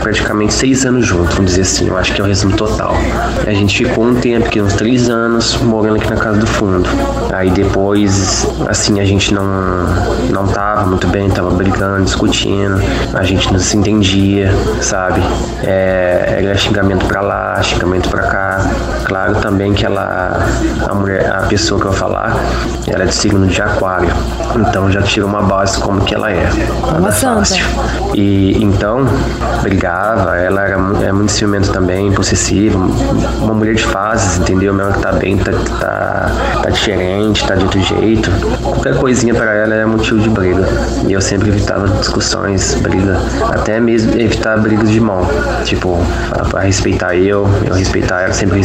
praticamente 0.00 0.52
seis 0.52 0.84
anos 0.84 1.06
juntos, 1.06 1.34
vamos 1.34 1.50
dizer 1.50 1.62
assim. 1.62 1.88
Eu 1.88 1.96
acho 1.96 2.14
que 2.14 2.20
é 2.20 2.24
o 2.24 2.26
resumo 2.26 2.56
total. 2.56 2.94
A 3.46 3.52
gente 3.52 3.84
ficou 3.84 4.04
um 4.04 4.14
tempo, 4.14 4.46
aqui 4.46 4.60
uns 4.60 4.74
três 4.74 5.08
anos, 5.08 5.56
morando 5.56 5.96
aqui 5.96 6.10
na 6.10 6.16
casa 6.16 6.38
do 6.38 6.46
fundo. 6.46 6.88
Aí 7.32 7.50
depois, 7.50 8.46
assim, 8.68 9.00
a 9.00 9.04
gente 9.04 9.32
não, 9.32 9.44
não 10.30 10.46
tava 10.46 10.86
muito 10.86 11.06
bem, 11.08 11.28
tava 11.30 11.50
brigando, 11.50 12.04
discutindo, 12.04 12.80
a 13.14 13.22
gente 13.22 13.52
não 13.52 13.58
se 13.58 13.76
entendia, 13.76 14.52
sabe? 14.80 15.20
É, 15.62 15.89
era 15.90 16.56
xingamento 16.56 17.06
pra 17.06 17.20
lá, 17.20 17.62
xingamento 17.62 18.08
pra 18.08 18.22
cá. 18.22 18.58
Claro 19.10 19.34
também 19.40 19.74
que 19.74 19.84
ela, 19.84 20.38
a 20.88 20.94
mulher, 20.94 21.28
a 21.32 21.42
pessoa 21.48 21.80
que 21.80 21.86
eu 21.88 21.90
vou 21.90 21.98
falar, 21.98 22.32
ela 22.86 23.02
é 23.02 23.06
de 23.06 23.12
signo 23.12 23.44
de 23.48 23.60
aquário. 23.60 24.08
Então 24.54 24.88
já 24.88 25.02
tira 25.02 25.26
uma 25.26 25.42
base 25.42 25.80
como 25.80 26.00
que 26.04 26.14
ela 26.14 26.30
é. 26.30 26.48
Nada 26.92 27.10
santa. 27.10 27.40
fácil. 27.40 27.66
E 28.14 28.62
então, 28.62 29.04
brigava, 29.62 30.36
ela 30.36 30.62
era 30.62 30.76
é 31.02 31.10
muito 31.10 31.32
ciumento 31.32 31.72
também, 31.72 32.12
possessiva, 32.12 32.78
uma 32.78 33.52
mulher 33.52 33.74
de 33.74 33.84
fases, 33.84 34.38
entendeu? 34.38 34.72
Mesmo 34.72 34.92
que 34.92 35.00
tá 35.00 35.10
bem, 35.10 35.36
tá, 35.38 35.50
tá, 35.80 36.30
tá 36.62 36.70
diferente, 36.70 37.44
tá 37.44 37.56
de 37.56 37.64
outro 37.64 37.82
jeito. 37.82 38.30
Qualquer 38.62 38.96
coisinha 38.96 39.34
pra 39.34 39.52
ela 39.52 39.74
é 39.74 39.84
motivo 39.84 40.20
de 40.20 40.28
briga. 40.28 40.68
E 41.08 41.12
eu 41.12 41.20
sempre 41.20 41.48
evitava 41.48 41.88
discussões, 41.88 42.74
briga, 42.76 43.18
até 43.48 43.80
mesmo 43.80 44.12
evitar 44.20 44.56
brigas 44.58 44.88
de 44.88 45.00
mão. 45.00 45.26
Tipo, 45.64 45.98
pra, 46.28 46.44
pra 46.44 46.60
respeitar 46.60 47.16
eu, 47.16 47.48
eu 47.64 47.74
respeitar 47.74 48.20
ela, 48.20 48.32
sempre 48.32 48.60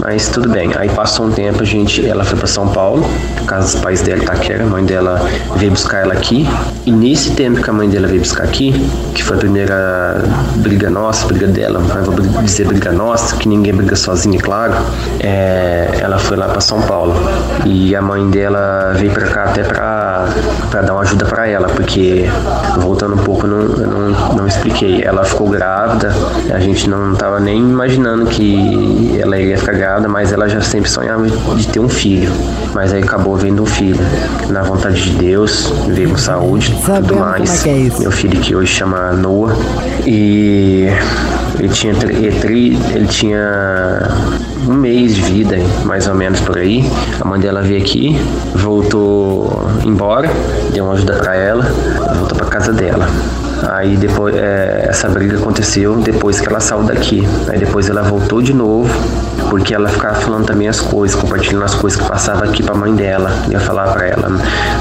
Mas 0.00 0.28
tudo 0.28 0.48
bem. 0.48 0.70
Aí 0.76 0.88
passou 0.88 1.26
um 1.26 1.30
tempo, 1.30 1.62
a 1.62 1.66
gente, 1.66 2.06
ela 2.06 2.24
foi 2.24 2.38
pra 2.38 2.46
São 2.46 2.68
Paulo, 2.68 3.04
casa 3.46 3.72
dos 3.72 3.82
pais 3.82 4.02
dela, 4.02 4.22
Itaquera, 4.22 4.64
a 4.64 4.66
mãe 4.66 4.84
dela 4.84 5.20
veio 5.56 5.72
buscar 5.72 6.02
ela 6.02 6.12
aqui. 6.12 6.48
E 6.84 6.92
nesse 6.92 7.30
tempo 7.32 7.62
que 7.62 7.70
a 7.70 7.72
mãe 7.72 7.88
dela 7.88 8.06
veio 8.06 8.20
buscar 8.20 8.44
aqui, 8.44 8.72
que 9.14 9.22
foi 9.22 9.36
a 9.36 9.38
primeira 9.40 10.22
briga 10.56 10.90
nossa, 10.90 11.26
briga 11.26 11.46
dela, 11.46 11.80
mas 11.80 12.06
vou 12.06 12.14
dizer 12.42 12.66
briga 12.66 12.92
nossa, 12.92 13.36
que 13.36 13.48
ninguém 13.48 13.74
briga 13.74 13.96
sozinho, 13.96 14.38
claro. 14.40 14.74
É, 15.20 15.88
ela 16.00 16.18
foi 16.18 16.36
lá 16.36 16.48
pra 16.48 16.60
São 16.60 16.82
Paulo. 16.82 17.14
E 17.64 17.94
a 17.96 18.02
mãe 18.02 18.28
dela 18.30 18.92
veio 18.96 19.12
pra 19.12 19.26
cá 19.26 19.44
até 19.44 19.62
pra 19.62 20.26
dar 20.72 20.92
uma 20.92 21.02
ajuda 21.02 21.24
pra 21.24 21.46
ela, 21.46 21.68
porque 21.68 22.28
voltando 22.78 23.14
um 23.14 23.18
pouco, 23.24 23.46
eu 23.46 23.50
não, 23.50 23.86
não, 23.86 24.34
não 24.34 24.46
expliquei. 24.46 25.02
Ela 25.02 25.24
ficou 25.24 25.48
grávida, 25.48 26.12
a 26.52 26.58
gente 26.58 26.88
não 26.88 27.14
tava 27.14 27.40
nem 27.40 27.58
imaginando 27.58 28.26
que 28.26 28.93
ela 29.20 29.38
ia 29.38 29.58
ficar 29.58 29.72
grávida, 29.72 30.08
mas 30.08 30.32
ela 30.32 30.48
já 30.48 30.60
sempre 30.60 30.90
sonhava 30.90 31.26
de 31.28 31.68
ter 31.68 31.80
um 31.80 31.88
filho. 31.88 32.30
Mas 32.74 32.92
aí 32.92 33.02
acabou 33.02 33.36
vendo 33.36 33.62
um 33.62 33.66
filho. 33.66 33.98
Na 34.48 34.62
vontade 34.62 35.02
de 35.02 35.10
Deus, 35.10 35.72
veio 35.88 36.10
com 36.10 36.18
saúde, 36.18 36.70
tudo 36.70 36.86
Sabemos 36.86 37.08
como 37.10 37.20
mais. 37.24 37.66
é 37.66 37.86
é. 37.86 37.90
Meu 37.98 38.10
filho 38.10 38.40
que 38.40 38.54
hoje 38.54 38.72
chama 38.72 39.12
Noah. 39.12 39.54
E 40.06 40.88
Ele 41.58 41.68
tinha, 41.68 41.92
ele, 42.02 42.78
ele 42.94 43.06
tinha 43.06 44.00
um 44.66 44.74
mês 44.74 45.14
de 45.14 45.22
vida, 45.22 45.56
mais 45.84 46.06
ou 46.08 46.14
menos 46.14 46.40
por 46.40 46.58
aí. 46.58 46.84
A 47.20 47.24
mãe 47.24 47.38
dela 47.40 47.62
veio 47.62 47.80
aqui, 47.80 48.18
voltou 48.54 49.68
embora, 49.84 50.30
deu 50.72 50.84
uma 50.84 50.94
ajuda 50.94 51.14
para 51.14 51.34
ela, 51.36 51.62
voltou 52.18 52.36
para 52.36 52.46
casa 52.46 52.72
dela. 52.72 53.06
Aí 53.70 53.96
depois 53.96 54.34
é, 54.34 54.86
essa 54.88 55.08
briga 55.08 55.38
aconteceu 55.38 55.96
depois 55.96 56.40
que 56.40 56.48
ela 56.48 56.60
saiu 56.60 56.82
daqui. 56.82 57.22
Aí 57.48 57.58
depois 57.58 57.88
ela 57.88 58.02
voltou 58.02 58.42
de 58.42 58.52
novo, 58.52 58.88
porque 59.54 59.72
ela 59.72 59.88
ficava 59.88 60.16
falando 60.16 60.46
também 60.46 60.66
as 60.66 60.80
coisas, 60.80 61.14
compartilhando 61.14 61.64
as 61.64 61.76
coisas 61.76 62.00
que 62.00 62.08
passava 62.08 62.44
aqui 62.44 62.60
pra 62.60 62.74
mãe 62.74 62.92
dela. 62.92 63.30
Ia 63.48 63.60
falar 63.60 63.92
pra 63.92 64.04
ela, 64.04 64.26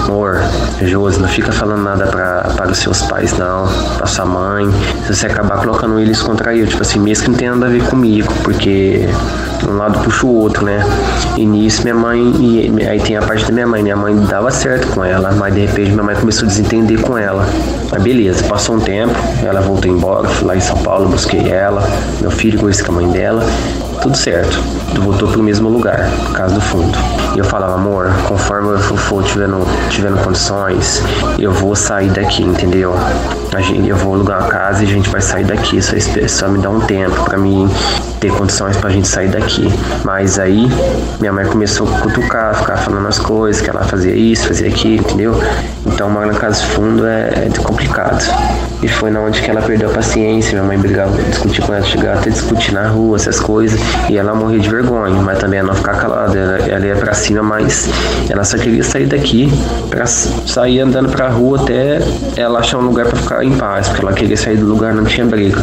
amor, 0.03 0.41
Josi, 0.81 1.21
não 1.21 1.27
fica 1.27 1.51
falando 1.51 1.83
nada 1.83 2.07
pra, 2.07 2.41
para 2.57 2.71
os 2.71 2.79
seus 2.79 3.03
pais 3.03 3.37
não, 3.37 3.67
pra 3.97 4.07
sua 4.07 4.25
mãe. 4.25 4.67
Se 5.05 5.13
você 5.13 5.27
acabar 5.27 5.59
colocando 5.59 5.99
eles 5.99 6.23
contra 6.23 6.55
eu, 6.55 6.65
tipo 6.65 6.81
assim, 6.81 6.97
mesmo 6.97 7.25
que 7.25 7.29
não 7.29 7.37
tenha 7.37 7.51
nada 7.51 7.67
a 7.67 7.69
ver 7.69 7.83
comigo, 7.83 8.33
porque 8.43 9.07
um 9.69 9.77
lado 9.77 9.99
puxa 9.99 10.25
o 10.25 10.35
outro, 10.35 10.65
né? 10.65 10.83
E 11.37 11.45
nisso 11.45 11.83
minha 11.83 11.93
mãe, 11.93 12.33
e 12.39 12.87
aí 12.87 12.99
tem 12.99 13.15
a 13.15 13.21
parte 13.21 13.45
da 13.45 13.53
minha 13.53 13.67
mãe, 13.67 13.83
minha 13.83 13.95
mãe 13.95 14.15
dava 14.25 14.49
certo 14.49 14.87
com 14.87 15.05
ela, 15.05 15.31
mas 15.33 15.53
de 15.53 15.67
repente 15.67 15.91
minha 15.91 16.03
mãe 16.03 16.15
começou 16.15 16.45
a 16.45 16.47
desentender 16.47 16.99
com 16.99 17.15
ela. 17.15 17.45
Mas 17.91 18.01
beleza, 18.01 18.43
passou 18.45 18.77
um 18.77 18.79
tempo, 18.79 19.13
ela 19.43 19.61
voltou 19.61 19.91
embora, 19.91 20.27
fui 20.27 20.47
lá 20.47 20.55
em 20.55 20.61
São 20.61 20.77
Paulo, 20.77 21.09
busquei 21.09 21.47
ela, 21.47 21.87
meu 22.21 22.31
filho 22.31 22.59
conheci 22.59 22.83
com 22.83 22.91
a 22.93 22.95
mãe 22.95 23.07
dela, 23.09 23.45
tudo 24.03 24.17
certo. 24.17 24.59
Voltou 25.01 25.29
pro 25.29 25.41
mesmo 25.41 25.69
lugar, 25.69 26.11
casa 26.33 26.55
do 26.55 26.61
fundo. 26.61 26.95
E 27.35 27.39
eu 27.39 27.45
falava, 27.45 27.75
amor, 27.75 28.11
conforme 28.27 28.69
eu 28.69 28.79
for 28.79 29.23
tivermos 29.23 29.67
tivermos 29.89 30.21
condições, 30.21 31.01
eu 31.39 31.51
vou 31.51 31.75
sair 31.75 32.09
daqui, 32.09 32.43
entendeu? 32.43 32.93
Eu 33.87 33.95
vou 33.95 34.15
alugar 34.15 34.41
uma 34.41 34.49
casa 34.49 34.83
e 34.83 34.87
a 34.87 34.89
gente 34.89 35.09
vai 35.09 35.21
sair 35.21 35.45
daqui. 35.45 35.81
Só, 35.81 35.95
só 36.27 36.47
me 36.49 36.59
dá 36.59 36.69
um 36.69 36.81
tempo 36.81 37.23
para 37.23 37.37
mim 37.37 37.69
ter 38.19 38.31
condições 38.31 38.75
pra 38.77 38.89
gente 38.89 39.07
sair 39.07 39.29
daqui. 39.29 39.67
Mas 40.03 40.37
aí 40.37 40.67
minha 41.19 41.31
mãe 41.31 41.45
começou 41.45 41.87
a 41.87 41.99
cutucar, 41.99 42.55
ficar 42.55 42.77
falando 42.77 43.07
as 43.07 43.19
coisas, 43.19 43.61
que 43.61 43.69
ela 43.69 43.83
fazia 43.83 44.13
isso, 44.15 44.47
fazia 44.47 44.67
aquilo, 44.67 45.03
entendeu? 45.03 45.35
Então 45.85 46.09
morar 46.09 46.27
na 46.27 46.33
casa 46.33 46.61
do 46.61 46.67
fundo 46.67 47.05
é, 47.05 47.47
é 47.47 47.59
complicado. 47.61 48.23
E 48.81 48.87
foi 48.87 49.11
na 49.11 49.21
onde 49.21 49.41
que 49.41 49.49
ela 49.49 49.61
perdeu 49.61 49.89
a 49.89 49.93
paciência. 49.93 50.53
Minha 50.53 50.63
mãe 50.63 50.77
brigava, 50.77 51.15
discutia 51.23 51.65
com 51.65 51.73
ela, 51.73 51.85
chegava 51.85 52.19
até 52.19 52.29
discutir 52.29 52.73
na 52.73 52.87
rua, 52.87 53.17
essas 53.17 53.39
coisas. 53.39 53.79
E 54.09 54.17
ela 54.17 54.35
morria 54.35 54.59
de 54.59 54.69
vergonha, 54.69 55.21
mas 55.21 55.39
também 55.39 55.59
ela 55.59 55.69
não 55.69 55.75
ficar 55.75 55.95
calada. 55.95 56.37
Ela, 56.37 56.57
ela 56.69 56.85
ia 56.85 56.95
pra 56.95 57.13
cima, 57.13 57.41
mas 57.41 57.89
ela 58.29 58.43
só 58.43 58.57
queria 58.57 58.83
sair 58.83 59.05
daqui 59.05 59.51
pra 59.89 60.05
sair 60.05 60.81
andando 60.81 61.09
pra 61.09 61.29
rua 61.29 61.61
até 61.61 61.99
ela 62.35 62.59
achar 62.59 62.77
um 62.77 62.85
lugar 62.85 63.07
pra 63.07 63.17
ficar 63.17 63.43
em 63.43 63.55
paz, 63.57 63.87
porque 63.87 64.01
ela 64.01 64.13
queria 64.13 64.37
sair 64.37 64.57
do 64.57 64.65
lugar, 64.65 64.93
não 64.93 65.03
tinha 65.03 65.25
briga. 65.25 65.57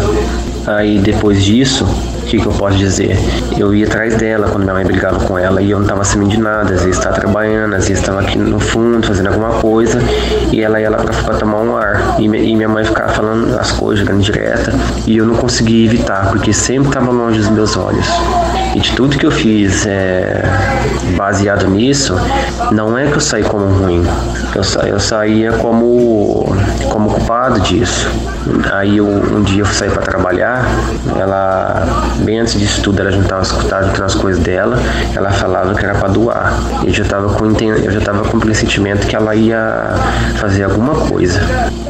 Aí 0.66 0.98
depois 0.98 1.42
disso, 1.44 1.86
que, 2.30 2.38
que 2.38 2.46
eu 2.46 2.52
posso 2.52 2.78
dizer? 2.78 3.18
Eu 3.58 3.74
ia 3.74 3.86
atrás 3.86 4.14
dela 4.14 4.48
quando 4.48 4.62
minha 4.62 4.74
mãe 4.74 4.84
brigava 4.84 5.18
com 5.26 5.36
ela 5.36 5.60
e 5.60 5.72
eu 5.72 5.80
não 5.80 5.86
tava 5.86 6.04
sabendo 6.04 6.30
de 6.30 6.38
nada. 6.38 6.74
Às 6.74 6.82
vezes 6.82 6.96
estava 6.96 7.16
trabalhando, 7.16 7.74
às 7.74 7.88
vezes 7.88 8.00
estava 8.00 8.20
aqui 8.20 8.38
no 8.38 8.60
fundo 8.60 9.04
fazendo 9.04 9.26
alguma 9.26 9.50
coisa 9.54 9.98
e 10.52 10.62
ela 10.62 10.80
ia 10.80 10.90
lá 10.90 10.98
pra, 10.98 11.12
pra 11.12 11.34
tomar 11.34 11.58
um 11.58 11.76
ar. 11.76 12.20
E, 12.20 12.24
e, 12.26 12.28
minha 12.28 12.68
mãe 12.68 12.84
ficava 12.84 13.12
falando 13.12 13.58
as 13.58 13.72
coisas, 13.72 14.06
jogando 14.06 14.22
direta 14.22 14.72
e 15.06 15.16
eu 15.16 15.26
não 15.26 15.34
conseguia 15.34 15.86
evitar 15.86 16.28
porque 16.28 16.52
sempre 16.52 16.88
estava 16.88 17.10
longe 17.10 17.38
dos 17.40 17.50
meus 17.50 17.76
olhos. 17.76 18.06
E 18.74 18.80
de 18.80 18.92
tudo 18.92 19.18
que 19.18 19.26
eu 19.26 19.30
fiz 19.30 19.86
é, 19.86 20.42
baseado 21.16 21.66
nisso, 21.68 22.14
não 22.70 22.96
é 22.96 23.06
que 23.06 23.14
eu 23.14 23.20
saí 23.20 23.42
como 23.42 23.66
ruim, 23.66 24.06
eu, 24.54 24.62
sa, 24.62 24.80
eu 24.86 25.00
saía 25.00 25.52
como, 25.52 26.54
como 26.88 27.10
culpado 27.10 27.60
disso. 27.60 28.08
Aí 28.72 28.96
eu, 28.96 29.06
um 29.06 29.42
dia 29.42 29.62
eu 29.62 29.66
saí 29.66 29.90
para 29.90 30.02
trabalhar, 30.02 30.64
ela, 31.18 31.84
bem 32.24 32.40
antes 32.40 32.58
disso 32.58 32.82
tudo, 32.82 33.00
ela 33.00 33.10
já 33.10 33.20
estava 33.20 33.42
escutando 33.42 33.98
nas 33.98 34.14
coisas 34.14 34.42
dela, 34.42 34.78
ela 35.14 35.30
falava 35.30 35.74
que 35.74 35.84
era 35.84 35.94
para 35.94 36.08
doar. 36.08 36.54
Eu 36.84 36.92
já 36.92 37.02
estava 37.02 37.28
com 37.34 37.50
eu 37.60 37.90
já 37.90 38.00
tava 38.00 38.24
com 38.24 38.36
o 38.36 38.40
pressentimento 38.40 39.06
que 39.06 39.14
ela 39.14 39.34
ia 39.34 39.94
fazer 40.36 40.64
alguma 40.64 40.94
coisa. 40.94 41.40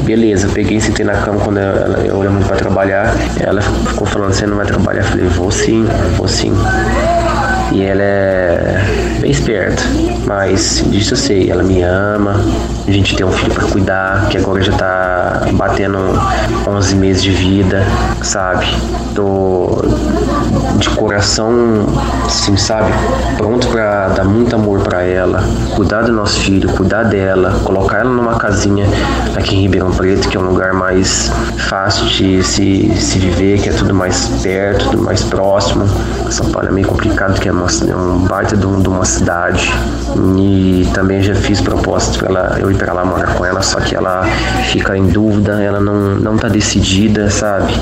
Beleza, 0.01 0.49
peguei 0.49 0.79
e 0.79 0.81
sentei 0.81 1.05
na 1.05 1.15
cama 1.15 1.41
quando 1.41 1.59
eu, 1.59 2.05
eu 2.05 2.17
olhei 2.17 2.31
muito 2.31 2.47
para 2.47 2.57
trabalhar. 2.57 3.15
Ela 3.39 3.61
ficou 3.61 4.07
falando: 4.07 4.33
Você 4.33 4.47
não 4.47 4.57
vai 4.57 4.67
trabalhar? 4.67 5.01
Eu 5.01 5.05
falei: 5.05 5.27
Vou 5.29 5.51
sim, 5.51 5.87
vou 6.17 6.27
sim. 6.27 6.53
Vamos! 6.71 7.30
E 7.73 7.83
ela 7.85 8.03
é 8.03 9.19
bem 9.21 9.31
esperta, 9.31 9.83
mas 10.27 10.83
disso 10.89 11.15
eu 11.15 11.17
sei, 11.17 11.51
ela 11.51 11.63
me 11.63 11.83
ama, 11.83 12.41
a 12.87 12.91
gente 12.91 13.15
tem 13.15 13.25
um 13.25 13.31
filho 13.31 13.55
para 13.55 13.65
cuidar, 13.67 14.29
que 14.29 14.37
agora 14.37 14.61
já 14.61 14.73
tá 14.73 15.43
batendo 15.53 15.99
11 16.67 16.97
meses 16.97 17.23
de 17.23 17.31
vida, 17.31 17.85
sabe? 18.23 18.67
Tô 19.15 19.85
de 20.77 20.91
coração, 20.91 21.87
assim, 22.25 22.57
sabe? 22.57 22.91
Pronto 23.37 23.69
para 23.69 24.09
dar 24.09 24.25
muito 24.25 24.57
amor 24.57 24.81
para 24.81 25.03
ela, 25.03 25.45
cuidar 25.77 26.03
do 26.03 26.13
nosso 26.13 26.41
filho, 26.41 26.69
cuidar 26.71 27.05
dela, 27.05 27.61
colocar 27.65 27.99
ela 27.99 28.11
numa 28.11 28.35
casinha 28.37 28.87
aqui 29.37 29.55
em 29.57 29.63
Ribeirão 29.63 29.91
Preto, 29.91 30.29
que 30.29 30.37
é 30.37 30.41
um 30.41 30.45
lugar 30.45 30.73
mais 30.73 31.31
fácil 31.69 32.07
de 32.07 32.43
se, 32.43 32.93
se 32.97 33.19
viver, 33.19 33.61
que 33.61 33.69
é 33.69 33.73
tudo 33.73 33.95
mais 33.95 34.27
perto, 34.43 34.91
tudo 34.91 35.03
mais 35.03 35.23
próximo. 35.23 35.87
São 36.31 36.51
Paulo 36.51 36.69
é 36.69 36.73
meio 36.73 36.87
complicado, 36.87 37.39
que 37.39 37.49
é, 37.49 37.53
uma, 37.61 37.97
um 37.97 38.19
baita 38.21 38.57
de, 38.57 38.63
de, 38.63 38.89
uma 38.89 39.05
cidade. 39.05 39.73
E 40.39 40.89
também 40.93 41.23
já 41.23 41.35
fiz 41.35 41.61
propostas 41.61 42.17
para 42.17 42.29
ela, 42.29 42.59
eu 42.59 42.71
ir 42.71 42.77
para 42.77 42.93
lá 42.93 43.05
morar 43.05 43.35
com 43.35 43.45
ela, 43.45 43.63
só 43.63 43.81
que 43.81 43.95
ela 43.95 44.25
fica 44.71 44.97
em 44.97 45.07
dúvida, 45.07 45.63
ela 45.63 45.81
não, 45.81 46.17
não 46.17 46.37
tá 46.37 46.49
decidida, 46.49 47.31
sabe? 47.31 47.73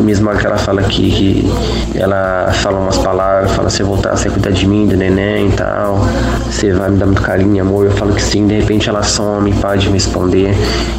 Mesmo 0.00 0.28
que 0.36 0.46
ela 0.46 0.58
fala 0.58 0.80
aqui 0.80 1.10
que 1.10 1.98
ela 1.98 2.50
fala 2.52 2.78
umas 2.78 2.98
palavras, 2.98 3.52
fala, 3.52 3.70
você 3.70 3.82
voltar, 3.82 4.16
você 4.16 4.28
cuidar 4.28 4.50
de 4.50 4.66
mim, 4.66 4.86
do 4.86 4.96
neném 4.96 5.48
e 5.48 5.52
tal, 5.52 6.00
você 6.46 6.72
vai 6.72 6.90
me 6.90 6.98
dar 6.98 7.06
muito 7.06 7.22
carinho 7.22 7.62
amor, 7.62 7.86
eu 7.86 7.92
falo 7.92 8.14
que 8.14 8.22
sim, 8.22 8.46
de 8.46 8.58
repente 8.58 8.88
ela 8.88 9.02
some, 9.02 9.52
para 9.54 9.76
de 9.76 9.86
me 9.86 9.94
responder. 9.94 10.54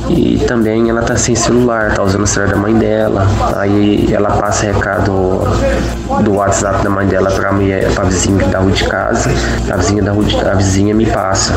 E 0.09 0.39
também 0.47 0.89
ela 0.89 1.01
tá 1.01 1.15
sem 1.15 1.35
celular, 1.35 1.93
tá 1.93 2.03
usando 2.03 2.23
o 2.23 2.27
celular 2.27 2.51
da 2.51 2.57
mãe 2.57 2.73
dela, 2.73 3.27
aí 3.55 4.11
ela 4.11 4.31
passa 4.31 4.65
recado 4.67 5.41
do 6.23 6.33
WhatsApp 6.33 6.83
da 6.83 6.89
mãe 6.89 7.05
dela 7.07 7.29
minha, 7.53 7.77
pra 7.93 8.05
vizinha 8.19 8.47
da 8.49 8.60
rua 8.60 8.71
de 8.71 8.84
casa, 8.84 9.29
a 9.71 9.77
vizinha 9.77 10.03
da 10.03 10.12
rua 10.12 10.25
de, 10.25 10.36
a 10.38 10.53
vizinha 10.53 10.93
me 10.93 11.05
passa. 11.05 11.53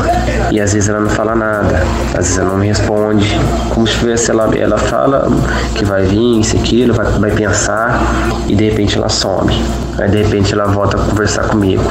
E 0.49 0.59
às 0.59 0.73
vezes 0.73 0.87
ela 0.87 1.01
não 1.01 1.09
fala 1.09 1.35
nada, 1.35 1.83
às 2.11 2.25
vezes 2.25 2.37
ela 2.37 2.49
não 2.49 2.57
me 2.57 2.67
responde. 2.67 3.37
Como 3.69 3.85
se 3.85 3.97
tivesse 3.99 4.31
ela, 4.31 4.49
ela 4.55 4.77
fala 4.77 5.27
que 5.75 5.83
vai 5.83 6.03
vir, 6.03 6.39
isso, 6.39 6.55
aquilo, 6.55 6.93
vai, 6.93 7.05
vai 7.05 7.31
pensar 7.31 8.01
e 8.47 8.55
de 8.55 8.69
repente 8.69 8.97
ela 8.97 9.09
some. 9.09 9.53
Aí 9.97 10.09
de 10.09 10.23
repente 10.23 10.53
ela 10.53 10.65
volta 10.65 10.97
a 10.97 10.99
conversar 11.01 11.43
comigo. 11.49 11.83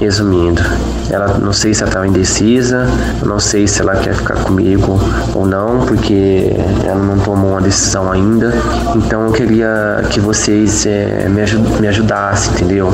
Resumindo, 0.00 0.62
ela 1.10 1.38
não 1.38 1.52
sei 1.52 1.74
se 1.74 1.82
ela 1.82 1.90
estava 1.90 2.06
indecisa, 2.06 2.86
não 3.24 3.38
sei 3.38 3.66
se 3.66 3.82
ela 3.82 3.96
quer 3.96 4.14
ficar 4.14 4.36
comigo 4.36 4.98
ou 5.34 5.44
não, 5.44 5.80
porque 5.80 6.54
ela 6.84 7.02
não 7.02 7.18
tomou 7.18 7.50
uma 7.50 7.60
decisão 7.60 8.10
ainda. 8.10 8.52
Então 8.94 9.26
eu 9.26 9.32
queria 9.32 10.02
que 10.10 10.20
vocês 10.20 10.86
é, 10.86 11.28
me, 11.28 11.42
ajud 11.42 11.80
me 11.80 11.88
ajudassem, 11.88 12.52
entendeu? 12.54 12.92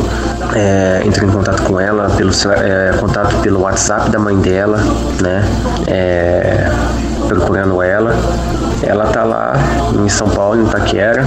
É, 0.54 1.02
em 1.24 1.30
contato 1.30 1.62
com 1.62 1.80
ela, 1.80 2.08
pelo 2.10 2.32
é, 2.52 2.92
contato 2.98 3.36
pelo 3.40 3.60
WhatsApp 3.60 4.10
da 4.10 4.18
mãe 4.18 4.36
dela, 4.38 4.78
né? 5.20 5.44
É, 5.86 6.70
procurando 7.28 7.82
ela 7.82 8.14
ela 8.82 9.06
tá 9.06 9.24
lá 9.24 9.54
em 9.94 10.08
São 10.08 10.28
Paulo, 10.28 10.60
em 10.60 10.64
Itaquera, 10.64 11.24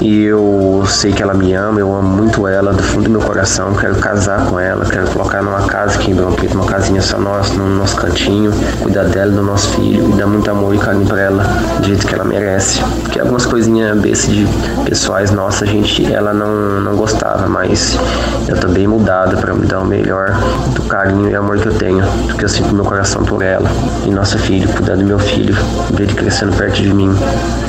e 0.00 0.24
eu 0.24 0.84
sei 0.86 1.12
que 1.12 1.22
ela 1.22 1.34
me 1.34 1.52
ama, 1.52 1.80
eu 1.80 1.94
amo 1.94 2.08
muito 2.08 2.46
ela 2.46 2.72
do 2.72 2.82
fundo 2.82 3.04
do 3.04 3.10
meu 3.10 3.20
coração, 3.20 3.74
quero 3.74 3.96
casar 3.96 4.46
com 4.46 4.58
ela, 4.58 4.84
quero 4.84 5.06
colocar 5.10 5.42
numa 5.42 5.62
casa 5.62 5.96
aqui 5.96 6.06
em 6.06 6.14
Ribeirão 6.14 6.32
Preto, 6.32 6.54
uma 6.54 6.66
casinha 6.66 7.02
só 7.02 7.18
nossa, 7.18 7.54
no 7.54 7.76
nosso 7.76 7.96
cantinho, 7.96 8.52
cuidar 8.82 9.04
dela, 9.04 9.32
do 9.32 9.42
nosso 9.42 9.68
filho, 9.70 10.08
e 10.10 10.12
dar 10.12 10.26
muito 10.26 10.50
amor 10.50 10.74
e 10.74 10.78
carinho 10.78 11.06
pra 11.06 11.20
ela, 11.20 11.44
do 11.78 11.86
jeito 11.86 12.06
que 12.06 12.14
ela 12.14 12.24
merece. 12.24 12.80
Porque 13.02 13.20
algumas 13.20 13.46
coisinhas 13.46 13.98
bestas 13.98 14.34
de 14.34 14.46
pessoais 14.84 15.30
nossas, 15.30 15.68
gente, 15.68 16.12
ela 16.12 16.32
não, 16.32 16.80
não 16.80 16.96
gostava, 16.96 17.46
mas 17.46 17.98
eu 18.48 18.56
tô 18.56 18.68
bem 18.68 18.86
mudada 18.86 19.36
para 19.36 19.52
me 19.54 19.66
dar 19.66 19.80
o 19.80 19.84
melhor 19.84 20.30
do 20.74 20.82
carinho 20.82 21.30
e 21.30 21.34
amor 21.34 21.58
que 21.58 21.66
eu 21.66 21.74
tenho, 21.74 22.04
porque 22.26 22.44
eu 22.44 22.48
sinto 22.48 22.74
meu 22.74 22.84
coração 22.84 23.24
por 23.24 23.42
ela, 23.42 23.68
e 24.04 24.10
nosso 24.10 24.38
filho, 24.38 24.68
cuidar 24.70 24.96
do 24.96 25.04
meu 25.04 25.18
filho, 25.18 25.54
ver 25.90 26.06
ele 26.06 26.14
crescendo 26.14 26.56
perto 26.56 26.76
de 26.76 26.85
de 26.86 26.94
mim. 26.94 27.10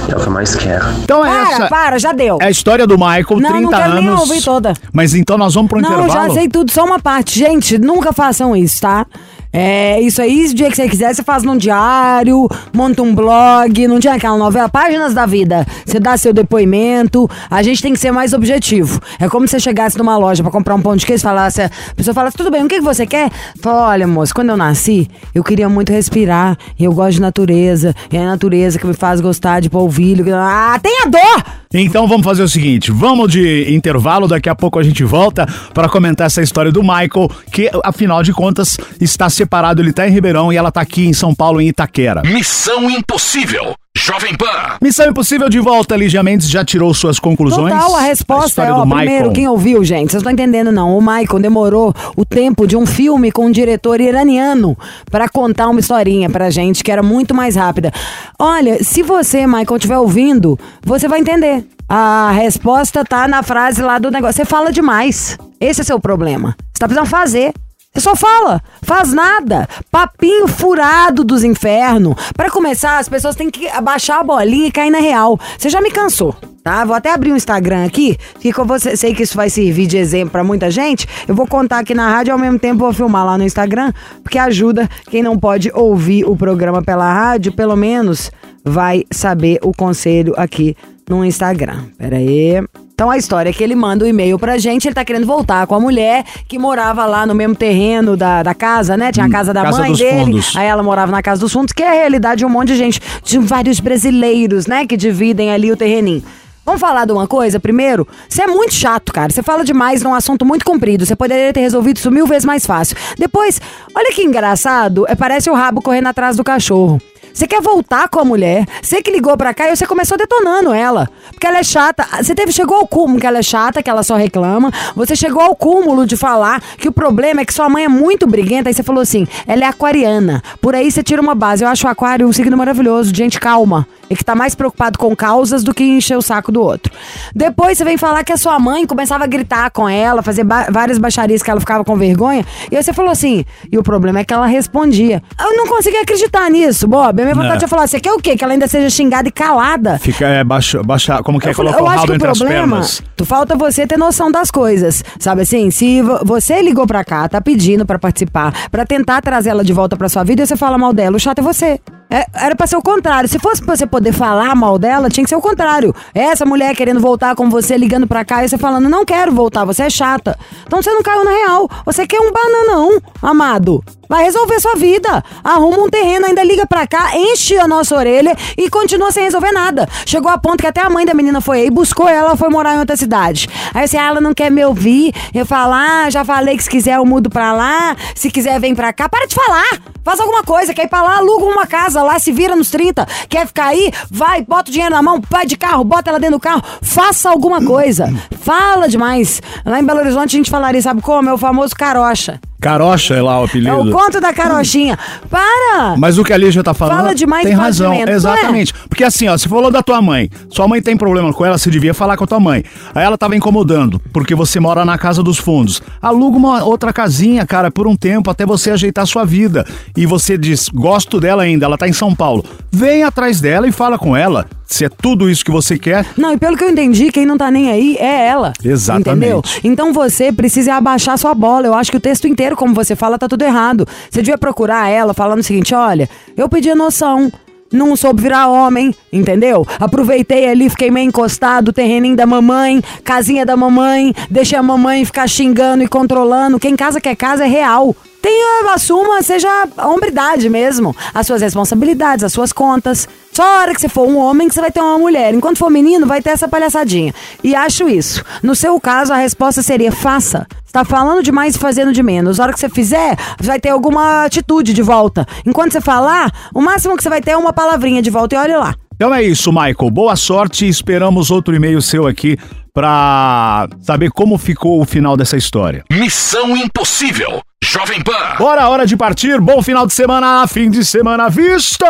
É 0.09 0.15
o 0.15 0.19
que 0.19 0.27
eu 0.27 0.31
mais 0.31 0.55
quero. 0.55 0.85
Então 1.03 1.25
é 1.25 1.29
Para, 1.29 1.51
essa. 1.51 1.67
para, 1.67 1.99
já 1.99 2.11
deu. 2.13 2.37
É 2.39 2.45
a 2.45 2.49
história 2.51 2.85
do 2.85 2.97
Michael, 2.97 3.25
Não, 3.39 3.49
30 3.49 3.61
não 3.61 3.69
quero 3.69 3.91
anos. 3.91 4.03
nem 4.05 4.09
ouvir 4.13 4.43
toda. 4.43 4.73
Mas 4.93 5.13
então 5.13 5.37
nós 5.37 5.53
vamos 5.55 5.69
pro 5.69 5.81
Não, 5.81 5.89
intervalo. 5.91 6.29
já 6.29 6.33
sei 6.35 6.47
tudo, 6.47 6.71
só 6.71 6.85
uma 6.85 6.99
parte. 6.99 7.39
Gente, 7.39 7.77
nunca 7.77 8.13
façam 8.13 8.55
isso, 8.55 8.81
tá? 8.81 9.05
É, 9.51 9.99
isso 10.01 10.21
aí, 10.21 10.45
o 10.45 10.53
dia 10.53 10.69
que 10.69 10.75
você 10.75 10.87
quiser, 10.87 11.13
você 11.13 11.23
faz 11.23 11.43
num 11.43 11.57
diário, 11.57 12.47
monta 12.73 13.01
um 13.01 13.15
blog, 13.15 13.87
não 13.87 13.99
tinha 13.99 14.13
aquela 14.13 14.37
novela, 14.37 14.69
Páginas 14.69 15.13
da 15.13 15.25
Vida. 15.25 15.65
Você 15.85 15.99
dá 15.99 16.17
seu 16.17 16.33
depoimento, 16.33 17.29
a 17.49 17.63
gente 17.63 17.81
tem 17.81 17.93
que 17.93 17.99
ser 17.99 18.11
mais 18.11 18.33
objetivo. 18.33 18.99
É 19.19 19.27
como 19.27 19.47
se 19.47 19.51
você 19.51 19.59
chegasse 19.59 19.97
numa 19.97 20.17
loja 20.17 20.43
pra 20.43 20.51
comprar 20.51 20.75
um 20.75 20.81
pão 20.81 20.95
de 20.95 21.05
queijo 21.05 21.21
e 21.21 21.23
falasse, 21.23 21.61
a 21.61 21.69
pessoa 21.95 22.13
falasse, 22.13 22.37
tudo 22.37 22.51
bem, 22.51 22.63
o 22.63 22.67
que, 22.67 22.81
você 22.81 23.05
quer? 23.05 23.31
Fala, 23.61 23.89
olha, 23.89 24.07
moço, 24.07 24.33
quando 24.33 24.49
eu 24.49 24.57
nasci, 24.57 25.09
eu 25.33 25.43
queria 25.43 25.69
muito 25.69 25.91
respirar, 25.91 26.57
e 26.77 26.83
eu 26.83 26.93
gosto 26.93 27.13
de 27.13 27.21
natureza, 27.21 27.95
e 28.11 28.17
é 28.17 28.21
a 28.21 28.25
natureza 28.25 28.77
que 28.77 28.85
me 28.85 28.93
faz 28.93 29.21
gostar 29.21 29.59
de 29.59 29.69
polvilho. 29.69 30.25
Ah, 30.35 30.79
tenha 30.81 31.05
dor! 31.07 31.43
Então 31.79 32.07
vamos 32.07 32.25
fazer 32.25 32.41
o 32.41 32.49
seguinte, 32.49 32.91
vamos 32.91 33.31
de 33.31 33.71
intervalo, 33.71 34.27
daqui 34.27 34.49
a 34.49 34.55
pouco 34.55 34.79
a 34.79 34.83
gente 34.83 35.03
volta 35.03 35.45
para 35.75 35.87
comentar 35.87 36.25
essa 36.25 36.41
história 36.41 36.71
do 36.71 36.81
Michael, 36.81 37.29
que 37.51 37.69
afinal 37.83 38.23
de 38.23 38.33
contas 38.33 38.77
está 38.99 39.29
separado, 39.29 39.81
ele 39.81 39.93
tá 39.93 40.07
em 40.07 40.11
Ribeirão 40.11 40.51
e 40.51 40.57
ela 40.57 40.71
tá 40.71 40.81
aqui 40.81 41.05
em 41.05 41.13
São 41.13 41.35
Paulo, 41.35 41.61
em 41.61 41.67
Itaquera. 41.67 42.23
Missão 42.23 42.89
Impossível. 42.89 43.75
Jovem 43.97 44.35
Pan. 44.37 44.77
Missão 44.79 45.09
Impossível 45.09 45.49
de 45.49 45.59
volta, 45.59 45.97
Lígia 45.97 46.21
Mendes 46.21 46.47
já 46.47 46.63
tirou 46.63 46.93
suas 46.93 47.19
conclusões? 47.19 47.73
Total, 47.73 47.95
a 47.95 48.01
resposta 48.01 48.47
história 48.47 48.69
é, 48.69 48.73
ó, 48.73 48.85
primeiro, 48.85 49.31
quem 49.31 49.47
ouviu, 49.47 49.83
gente, 49.83 50.11
vocês 50.11 50.21
não 50.21 50.31
estão 50.31 50.45
entendendo 50.45 50.71
não. 50.71 50.95
O 50.95 51.01
Michael 51.01 51.39
demorou 51.39 51.93
o 52.15 52.23
tempo 52.23 52.67
de 52.67 52.77
um 52.77 52.85
filme 52.85 53.31
com 53.31 53.47
um 53.47 53.51
diretor 53.51 53.99
iraniano 53.99 54.77
pra 55.09 55.27
contar 55.27 55.67
uma 55.67 55.79
historinha 55.79 56.29
pra 56.29 56.51
gente 56.51 56.83
que 56.83 56.91
era 56.91 57.01
muito 57.01 57.33
mais 57.33 57.55
rápida. 57.55 57.91
Olha, 58.37 58.83
se 58.83 59.01
você, 59.01 59.47
Michael, 59.47 59.75
estiver 59.77 59.97
ouvindo, 59.97 60.59
você 60.85 61.07
vai 61.07 61.19
entender. 61.19 61.65
A 61.89 62.31
resposta 62.31 63.03
tá 63.03 63.27
na 63.27 63.41
frase 63.41 63.81
lá 63.81 63.97
do 63.97 64.11
negócio. 64.11 64.35
Você 64.35 64.45
fala 64.45 64.71
demais. 64.71 65.37
Esse 65.59 65.81
é 65.81 65.83
seu 65.83 65.99
problema. 65.99 66.55
Você 66.71 66.79
tá 66.79 66.87
precisando 66.87 67.09
fazer. 67.09 67.51
Só 67.97 68.15
fala, 68.15 68.61
faz 68.81 69.11
nada. 69.11 69.67
Papinho 69.91 70.47
furado 70.47 71.23
dos 71.23 71.43
infernos. 71.43 72.15
Pra 72.35 72.49
começar, 72.49 72.99
as 72.99 73.09
pessoas 73.09 73.35
têm 73.35 73.49
que 73.49 73.67
abaixar 73.67 74.19
a 74.19 74.23
bolinha 74.23 74.67
e 74.67 74.71
cair 74.71 74.91
na 74.91 74.99
real. 74.99 75.39
Você 75.57 75.69
já 75.69 75.81
me 75.81 75.89
cansou, 75.89 76.35
tá? 76.63 76.85
Vou 76.85 76.95
até 76.95 77.11
abrir 77.11 77.31
um 77.31 77.35
Instagram 77.35 77.85
aqui, 77.85 78.17
que 78.39 78.51
você 78.53 78.95
sei 78.95 79.13
que 79.13 79.23
isso 79.23 79.35
vai 79.35 79.49
servir 79.49 79.87
de 79.87 79.97
exemplo 79.97 80.31
pra 80.31 80.43
muita 80.43 80.69
gente. 80.69 81.07
Eu 81.27 81.35
vou 81.35 81.47
contar 81.47 81.79
aqui 81.79 81.93
na 81.93 82.09
rádio 82.09 82.31
e 82.31 82.33
ao 82.33 82.39
mesmo 82.39 82.59
tempo 82.59 82.79
vou 82.79 82.93
filmar 82.93 83.25
lá 83.25 83.37
no 83.37 83.43
Instagram, 83.43 83.91
porque 84.23 84.37
ajuda 84.37 84.89
quem 85.09 85.23
não 85.23 85.37
pode 85.37 85.71
ouvir 85.73 86.23
o 86.25 86.35
programa 86.35 86.81
pela 86.81 87.11
rádio, 87.11 87.51
pelo 87.51 87.75
menos 87.75 88.31
vai 88.63 89.05
saber 89.11 89.59
o 89.63 89.71
conselho 89.73 90.33
aqui 90.37 90.75
no 91.09 91.25
Instagram. 91.25 91.85
Pera 91.97 92.17
aí. 92.17 92.61
Então 92.97 93.11
a 93.11 93.17
história 93.19 93.51
é 93.51 93.53
que 93.53 93.63
ele 93.63 93.75
manda 93.75 94.03
um 94.03 94.07
e-mail 94.07 94.39
pra 94.39 94.57
gente, 94.57 94.87
ele 94.87 94.95
tá 94.95 95.05
querendo 95.05 95.27
voltar 95.27 95.67
com 95.67 95.75
a 95.75 95.79
mulher 95.79 96.25
que 96.47 96.57
morava 96.57 97.05
lá 97.05 97.27
no 97.27 97.35
mesmo 97.35 97.53
terreno 97.55 98.17
da, 98.17 98.41
da 98.41 98.55
casa, 98.55 98.97
né? 98.97 99.11
Tinha 99.11 99.27
a 99.27 99.29
casa 99.29 99.53
da 99.53 99.61
Casa 99.61 99.77
mãe 99.77 99.93
dele. 99.93 100.23
fundos. 100.23 100.55
Aí 100.55 100.65
ela 100.65 100.81
morava 100.81 101.11
na 101.11 101.21
casa 101.21 101.39
dos 101.39 101.53
fundos, 101.53 101.71
que 101.73 101.83
é 101.83 101.89
a 101.89 101.93
realidade 101.93 102.39
de 102.39 102.45
um 102.47 102.49
monte 102.49 102.69
de 102.69 102.75
gente, 102.75 102.99
de 103.23 103.37
vários 103.37 103.79
brasileiros, 103.79 104.65
né? 104.65 104.87
Que 104.87 104.97
dividem 104.97 105.51
ali 105.51 105.71
o 105.71 105.77
terreninho. 105.77 106.23
Vamos 106.65 106.81
falar 106.81 107.05
de 107.05 107.11
uma 107.11 107.27
coisa 107.27 107.59
primeiro? 107.59 108.07
Você 108.27 108.41
é 108.41 108.47
muito 108.47 108.73
chato, 108.73 109.13
cara. 109.13 109.31
Você 109.31 109.43
fala 109.43 109.63
demais 109.63 110.01
num 110.01 110.15
assunto 110.15 110.43
muito 110.43 110.65
comprido. 110.65 111.05
Você 111.05 111.15
poderia 111.15 111.53
ter 111.53 111.61
resolvido 111.61 111.97
isso 111.97 112.09
mil 112.09 112.25
vezes 112.25 112.45
mais 112.45 112.65
fácil. 112.65 112.97
Depois, 113.15 113.61
olha 113.93 114.11
que 114.11 114.23
engraçado. 114.23 115.05
É, 115.07 115.13
parece 115.13 115.51
o 115.51 115.53
rabo 115.53 115.83
correndo 115.83 116.07
atrás 116.07 116.35
do 116.35 116.43
cachorro. 116.43 116.99
Você 117.37 117.45
quer 117.45 117.61
voltar 117.61 118.09
com 118.09 118.19
a 118.19 118.25
mulher, 118.25 118.65
você 118.81 118.99
que 118.99 119.11
ligou 119.11 119.37
pra 119.37 119.53
cá 119.53 119.67
e 119.67 119.75
você 119.75 119.85
começou 119.85 120.17
detonando 120.17 120.73
ela. 120.73 121.07
Porque 121.29 121.45
ela 121.45 121.59
é 121.59 121.63
chata. 121.63 122.03
Você 122.19 122.33
teve, 122.33 122.51
chegou 122.51 122.77
ao 122.77 122.87
cúmulo 122.87 123.19
que 123.19 123.27
ela 123.27 123.37
é 123.37 123.43
chata, 123.43 123.83
que 123.83 123.89
ela 123.91 124.01
só 124.01 124.15
reclama. 124.15 124.71
Você 124.95 125.15
chegou 125.15 125.43
ao 125.43 125.55
cúmulo 125.55 126.07
de 126.07 126.17
falar 126.17 126.59
que 126.79 126.87
o 126.87 126.91
problema 126.91 127.41
é 127.41 127.45
que 127.45 127.53
sua 127.53 127.69
mãe 127.69 127.83
é 127.83 127.87
muito 127.87 128.25
briguenta. 128.25 128.71
Aí 128.71 128.73
você 128.73 128.81
falou 128.81 129.03
assim: 129.03 129.27
ela 129.45 129.65
é 129.65 129.67
aquariana. 129.67 130.41
Por 130.59 130.73
aí 130.73 130.91
você 130.91 131.03
tira 131.03 131.21
uma 131.21 131.35
base. 131.35 131.63
Eu 131.63 131.69
acho 131.69 131.85
o 131.85 131.89
aquário 131.91 132.27
um 132.27 132.33
signo 132.33 132.57
maravilhoso, 132.57 133.13
gente 133.13 133.39
calma. 133.39 133.87
E 134.09 134.15
que 134.15 134.23
tá 134.23 134.33
mais 134.35 134.55
preocupado 134.55 134.97
com 134.97 135.13
causas 135.15 135.63
do 135.63 135.73
que 135.73 135.83
encher 135.83 136.17
o 136.17 136.21
saco 136.21 136.51
do 136.51 136.61
outro. 136.61 136.93
Depois 137.35 137.77
você 137.77 137.83
vem 137.83 137.97
falar 137.97 138.23
que 138.23 138.31
a 138.31 138.37
sua 138.37 138.57
mãe 138.57 138.85
começava 138.85 139.25
a 139.25 139.27
gritar 139.27 139.69
com 139.71 139.87
ela, 139.89 140.21
fazer 140.23 140.43
ba- 140.45 140.67
várias 140.71 140.97
baixarias 140.97 141.43
que 141.43 141.51
ela 141.51 141.59
ficava 141.59 141.83
com 141.83 141.95
vergonha. 141.97 142.45
E 142.71 142.77
aí 142.77 142.81
você 142.83 142.93
falou 142.93 143.11
assim: 143.11 143.43
e 143.71 143.77
o 143.77 143.83
problema 143.83 144.19
é 144.19 144.23
que 144.23 144.33
ela 144.33 144.45
respondia. 144.47 145.21
Eu 145.39 145.57
não 145.57 145.67
consegui 145.67 145.97
acreditar 145.97 146.49
nisso, 146.49 146.87
Bob. 146.87 147.19
A 147.21 147.25
minha 147.25 147.35
vontade 147.35 147.55
É. 147.55 147.65
de 147.65 147.67
falar: 147.67 147.85
você 147.87 147.99
quer 147.99 148.13
o 148.13 148.17
quê? 148.19 148.37
Que 148.37 148.43
ela 148.43 148.53
ainda 148.53 148.67
seja 148.67 148.89
xingada 148.89 149.27
e 149.27 149.31
calada. 149.31 149.99
Fica, 149.99 150.25
é, 150.25 150.43
baixa, 150.43 150.81
baixa, 150.83 151.21
como 151.21 151.39
que 151.39 151.49
é, 151.49 151.53
colocar 151.53 151.77
o 151.77 151.79
eu 151.81 151.87
acho 151.87 151.95
rabo 151.95 152.05
que 152.07 152.11
o 152.11 152.15
entre 152.15 152.27
as 152.29 152.37
problema, 152.37 152.67
pernas. 152.77 153.01
tu 153.15 153.25
falta 153.25 153.55
você 153.57 153.85
ter 153.85 153.97
noção 153.97 154.31
das 154.31 154.49
coisas, 154.49 155.03
sabe 155.19 155.41
assim? 155.41 155.69
Se 155.69 156.01
vo- 156.01 156.19
você 156.23 156.61
ligou 156.61 156.87
pra 156.87 157.03
cá, 157.03 157.27
tá 157.27 157.41
pedindo 157.41 157.85
pra 157.85 157.99
participar, 157.99 158.53
pra 158.71 158.85
tentar 158.85 159.21
trazer 159.21 159.49
ela 159.49 159.63
de 159.65 159.73
volta 159.73 159.97
pra 159.97 160.07
sua 160.07 160.23
vida, 160.23 160.43
e 160.43 160.47
você 160.47 160.55
fala 160.55 160.77
mal 160.77 160.93
dela, 160.93 161.17
o 161.17 161.19
chato 161.19 161.39
é 161.39 161.41
você. 161.41 161.79
É, 162.09 162.25
era 162.33 162.55
pra 162.55 162.65
ser 162.65 162.77
o 162.77 162.81
contrário. 162.81 163.27
Se 163.27 163.37
fosse 163.39 163.61
pra 163.61 163.75
você 163.75 163.85
poder 163.85 164.13
falar 164.13 164.55
mal 164.55 164.77
dela, 164.77 165.09
tinha 165.09 165.23
que 165.23 165.29
ser 165.29 165.35
o 165.35 165.41
contrário. 165.41 165.93
Essa 166.13 166.45
mulher 166.45 166.75
querendo 166.75 166.99
voltar 166.99 167.35
com 167.35 167.49
você, 167.49 167.77
ligando 167.77 168.07
pra 168.07 168.23
cá, 168.23 168.43
e 168.43 168.49
você 168.49 168.57
falando, 168.57 168.87
não 168.89 169.03
quero 169.03 169.33
voltar, 169.33 169.65
você 169.65 169.83
é 169.83 169.89
chata. 169.89 170.37
Então 170.65 170.81
você 170.81 170.91
não 170.91 171.03
caiu 171.03 171.23
na 171.25 171.31
real. 171.31 171.69
Você 171.85 172.07
quer 172.07 172.19
um 172.19 172.31
bananão, 172.31 173.01
amado. 173.21 173.83
Vai 174.07 174.23
resolver 174.23 174.59
sua 174.59 174.75
vida. 174.75 175.23
Arruma 175.43 175.83
um 175.83 175.89
terreno, 175.89 176.25
ainda 176.25 176.43
liga 176.43 176.65
pra 176.65 176.87
cá, 176.87 177.11
enche 177.15 177.57
a 177.57 177.67
nossa 177.67 177.95
orelha 177.95 178.35
e 178.57 178.69
continua 178.69 179.11
sem 179.11 179.23
resolver 179.23 179.51
nada. 179.51 179.87
Chegou 180.05 180.31
a 180.31 180.37
ponto 180.37 180.57
que 180.57 180.67
até 180.67 180.81
a 180.81 180.89
mãe 180.89 181.05
da 181.05 181.13
menina 181.13 181.41
foi 181.41 181.61
aí, 181.61 181.69
buscou 181.69 182.07
ela, 182.07 182.35
foi 182.35 182.49
morar 182.49 182.75
em 182.75 182.79
outra 182.79 182.95
cidade. 182.95 183.47
Aí 183.73 183.83
assim, 183.83 183.97
ah, 183.97 184.07
ela 184.07 184.21
não 184.21 184.33
quer 184.33 184.49
me 184.49 184.63
ouvir. 184.65 185.13
Eu 185.33 185.45
falo, 185.45 185.73
ah, 185.73 186.09
já 186.09 186.23
falei 186.23 186.55
que 186.55 186.63
se 186.63 186.69
quiser 186.69 186.97
eu 186.97 187.05
mudo 187.05 187.29
pra 187.29 187.53
lá, 187.53 187.95
se 188.15 188.29
quiser 188.29 188.59
vem 188.59 188.73
pra 188.73 188.93
cá. 188.93 189.09
Para 189.09 189.27
de 189.27 189.35
falar! 189.35 189.97
Faz 190.03 190.21
alguma 190.21 190.41
coisa, 190.41 190.73
quer 190.73 190.85
ir 190.85 190.87
pra 190.87 191.01
lá, 191.03 191.17
aluga 191.17 191.43
uma 191.43 191.67
casa 191.67 192.01
lá, 192.01 192.17
se 192.17 192.31
vira 192.31 192.55
nos 192.55 192.69
30. 192.69 193.05
Quer 193.27 193.45
ficar 193.45 193.65
aí? 193.65 193.91
Vai, 194.09 194.41
bota 194.41 194.69
o 194.69 194.71
dinheiro 194.71 194.95
na 194.95 195.01
mão, 195.01 195.21
vai 195.29 195.45
de 195.45 195.57
carro, 195.57 195.83
bota 195.83 196.09
ela 196.09 196.17
dentro 196.17 196.37
do 196.37 196.41
carro. 196.41 196.63
Faça 196.81 197.29
alguma 197.29 197.61
coisa. 197.61 198.07
Fala 198.39 198.87
demais. 198.87 199.41
Lá 199.65 199.81
em 199.81 199.83
Belo 199.83 199.99
Horizonte 199.99 200.35
a 200.35 200.37
gente 200.37 200.49
falaria, 200.49 200.81
sabe 200.81 201.01
como? 201.01 201.29
É 201.29 201.33
o 201.33 201.37
famoso 201.37 201.75
carocha. 201.75 202.39
Carocha 202.59 203.13
é 203.13 203.21
lá 203.21 203.39
o 203.39 203.41
É 203.41 203.41
o 203.41 203.45
apelido. 203.45 203.91
conto 203.91 204.19
da 204.19 204.33
carochinha. 204.33 204.97
Para! 205.29 205.95
Mas 205.97 206.17
o 206.17 206.23
que 206.23 206.33
a 206.33 206.37
Lígia 206.37 206.63
tá 206.63 206.73
falando. 206.73 206.97
Fala 206.97 207.13
demais 207.13 207.45
tem 207.45 207.53
razão. 207.53 207.93
de 207.93 208.11
Exatamente. 208.11 208.73
Porque 208.89 209.03
assim, 209.03 209.27
ó, 209.27 209.37
você 209.37 209.47
falou 209.47 209.69
da 209.69 209.83
tua 209.83 210.01
mãe. 210.01 210.29
Sua 210.49 210.67
mãe 210.67 210.81
tem 210.81 210.97
problema 210.97 211.31
com 211.31 211.45
ela, 211.45 211.57
você 211.57 211.69
devia 211.69 211.93
falar 211.93 212.17
com 212.17 212.23
a 212.23 212.27
tua 212.27 212.39
mãe. 212.39 212.63
Aí 212.95 213.05
ela 213.05 213.17
tava 213.17 213.35
incomodando, 213.35 214.01
porque 214.11 214.33
você 214.33 214.59
mora 214.59 214.83
na 214.83 214.97
casa 214.97 215.21
dos 215.21 215.37
fundos. 215.37 215.81
Aluga 216.01 216.35
uma 216.37 216.63
outra 216.63 216.91
casinha, 216.91 217.45
cara, 217.45 217.69
por 217.69 217.87
um 217.87 217.95
tempo, 217.95 218.29
até 218.31 218.45
você 218.45 218.71
ajeitar 218.71 219.03
a 219.03 219.07
sua 219.07 219.23
vida. 219.23 219.65
E 219.95 220.05
você 220.07 220.37
diz, 220.37 220.67
gosto 220.69 221.19
dela 221.19 221.43
ainda, 221.43 221.65
ela 221.65 221.77
tá 221.77 221.87
em 221.87 221.93
São 221.93 222.15
Paulo. 222.15 222.43
Vem 222.71 223.03
atrás 223.03 223.39
dela 223.39 223.67
e 223.67 223.71
fala 223.71 223.99
com 223.99 224.15
ela. 224.15 224.47
Se 224.67 224.83
é 224.83 224.89
tudo 224.89 225.29
isso 225.29 225.45
que 225.45 225.51
você 225.51 225.79
quer, 225.79 226.05
Não, 226.17 226.33
e 226.33 226.37
pelo 226.37 226.57
que 226.57 226.63
eu 226.63 226.69
entendi, 226.69 227.09
quem 227.11 227.25
não 227.25 227.37
tá 227.37 227.49
nem 227.49 227.71
aí 227.71 227.95
é 227.97 228.27
ela. 228.27 228.51
Exatamente. 228.63 229.09
Entendeu? 229.09 229.41
Então 229.63 229.93
você 229.93 230.31
precisa 230.31 230.75
abaixar 230.75 231.17
sua 231.17 231.33
bola. 231.33 231.65
Eu 231.65 231.73
acho 231.73 231.89
que 231.89 231.97
o 231.97 232.01
texto 232.01 232.27
inteiro, 232.27 232.55
como 232.55 232.75
você 232.75 232.95
fala, 232.95 233.17
tá 233.17 233.27
tudo 233.27 233.43
errado. 233.43 233.87
Você 234.09 234.21
devia 234.21 234.37
procurar 234.37 234.89
ela 234.89 235.13
falando 235.13 235.39
o 235.39 235.43
seguinte: 235.43 235.73
olha, 235.73 236.09
eu 236.35 236.49
pedi 236.49 236.69
a 236.69 236.75
noção. 236.75 237.31
Não 237.71 237.97
soube 237.97 238.21
virar 238.21 238.47
homem, 238.47 238.95
entendeu? 239.11 239.67
Aproveitei 239.77 240.47
ali, 240.47 240.69
fiquei 240.69 240.89
meio 240.89 241.07
encostado, 241.07 241.73
terreninho 241.73 242.15
da 242.15 242.25
mamãe, 242.25 242.81
casinha 243.03 243.45
da 243.45 243.57
mamãe, 243.57 244.13
deixei 244.29 244.57
a 244.57 244.63
mamãe 244.63 245.03
ficar 245.03 245.27
xingando 245.27 245.83
e 245.83 245.87
controlando. 245.87 246.59
Quem 246.59 246.77
casa 246.77 247.01
quer 247.01 247.15
casa 247.17 247.43
é 247.43 247.47
real. 247.47 247.93
Tenha, 248.21 248.73
assuma, 248.73 249.21
seja 249.21 249.49
a 249.77 249.87
hombridade 249.87 250.49
mesmo. 250.49 250.95
As 251.13 251.27
suas 251.27 251.41
responsabilidades, 251.41 252.23
as 252.23 252.31
suas 252.31 252.53
contas. 252.53 253.07
Só 253.37 253.43
a 253.43 253.59
hora 253.59 253.75
que 253.75 253.79
você 253.79 253.87
for 253.87 254.07
um 254.07 254.17
homem 254.17 254.47
que 254.47 254.55
você 254.55 254.61
vai 254.61 254.71
ter 254.71 254.81
uma 254.81 254.97
mulher. 254.97 255.31
Enquanto 255.31 255.59
for 255.59 255.69
menino, 255.69 256.07
vai 256.07 256.23
ter 256.23 256.31
essa 256.31 256.47
palhaçadinha. 256.47 257.13
E 257.43 257.53
acho 257.53 257.87
isso. 257.87 258.23
No 258.41 258.55
seu 258.55 258.81
caso, 258.81 259.13
a 259.13 259.17
resposta 259.17 259.61
seria 259.61 259.91
faça. 259.91 260.47
Você 260.65 260.73
tá 260.73 260.83
falando 260.83 261.21
demais 261.21 261.55
e 261.55 261.59
fazendo 261.59 261.93
de 261.93 262.01
menos. 262.01 262.39
A 262.39 262.45
hora 262.45 262.53
que 262.53 262.59
você 262.59 262.67
fizer, 262.67 263.15
você 263.39 263.47
vai 263.47 263.59
ter 263.59 263.69
alguma 263.69 264.25
atitude 264.25 264.73
de 264.73 264.81
volta. 264.81 265.23
Enquanto 265.45 265.73
você 265.73 265.81
falar, 265.81 266.31
o 266.51 266.59
máximo 266.59 266.97
que 266.97 267.03
você 267.03 267.09
vai 267.09 267.21
ter 267.21 267.29
é 267.33 267.37
uma 267.37 267.53
palavrinha 267.53 268.01
de 268.01 268.09
volta 268.09 268.33
e 268.33 268.39
olha 268.39 268.57
lá. 268.57 268.75
Então 268.95 269.13
é 269.13 269.21
isso, 269.21 269.51
Michael. 269.51 269.91
Boa 269.91 270.15
sorte 270.15 270.65
e 270.65 270.69
esperamos 270.69 271.29
outro 271.29 271.53
e-mail 271.53 271.79
seu 271.79 272.07
aqui 272.07 272.39
pra 272.73 273.67
saber 273.81 274.09
como 274.09 274.39
ficou 274.39 274.81
o 274.81 274.85
final 274.85 275.15
dessa 275.15 275.37
história. 275.37 275.83
Missão 275.91 276.57
Impossível. 276.57 277.43
Jovem 277.63 278.01
Pan. 278.01 278.35
Bora, 278.37 278.69
hora 278.69 278.85
de 278.85 278.95
partir. 278.95 279.41
Bom 279.41 279.61
final 279.61 279.85
de 279.87 279.93
semana, 279.93 280.45
fim 280.47 280.69
de 280.69 280.85
semana 280.85 281.25
à 281.25 281.29
vista. 281.29 281.85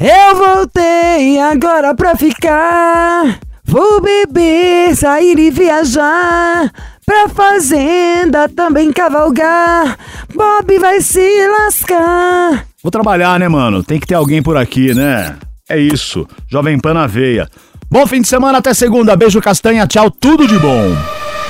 Eu 0.00 0.36
voltei 0.36 1.38
agora 1.38 1.94
pra 1.94 2.16
ficar. 2.16 3.38
Vou 3.64 4.00
beber, 4.00 4.96
sair 4.96 5.38
e 5.38 5.50
viajar. 5.50 6.70
Pra 7.04 7.28
fazenda 7.28 8.48
também 8.48 8.92
cavalgar. 8.92 9.98
Bob 10.34 10.78
vai 10.78 11.00
se 11.00 11.46
lascar. 11.48 12.64
Vou 12.82 12.90
trabalhar, 12.90 13.38
né, 13.38 13.48
mano? 13.48 13.82
Tem 13.82 14.00
que 14.00 14.06
ter 14.06 14.14
alguém 14.14 14.42
por 14.42 14.56
aqui, 14.56 14.94
né? 14.94 15.36
É 15.68 15.78
isso. 15.78 16.26
Jovem 16.50 16.78
Pan 16.78 16.94
na 16.94 17.06
veia. 17.06 17.48
Bom 17.90 18.06
fim 18.06 18.22
de 18.22 18.28
semana, 18.28 18.58
até 18.58 18.72
segunda. 18.72 19.14
Beijo, 19.14 19.40
castanha. 19.40 19.86
Tchau, 19.86 20.10
tudo 20.10 20.46
de 20.46 20.58
bom. 20.58 20.96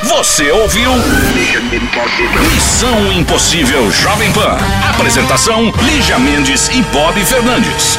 Você 0.02 0.50
ouviu? 0.50 0.90
Missão 2.54 3.12
Impossível 3.12 3.90
Jovem 3.90 4.32
Pan. 4.32 4.56
Apresentação: 4.88 5.70
Lígia 5.82 6.18
Mendes 6.18 6.68
e 6.68 6.80
Bob 6.84 7.22
Fernandes. 7.22 7.98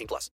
18 0.01 0.07
plus. 0.07 0.29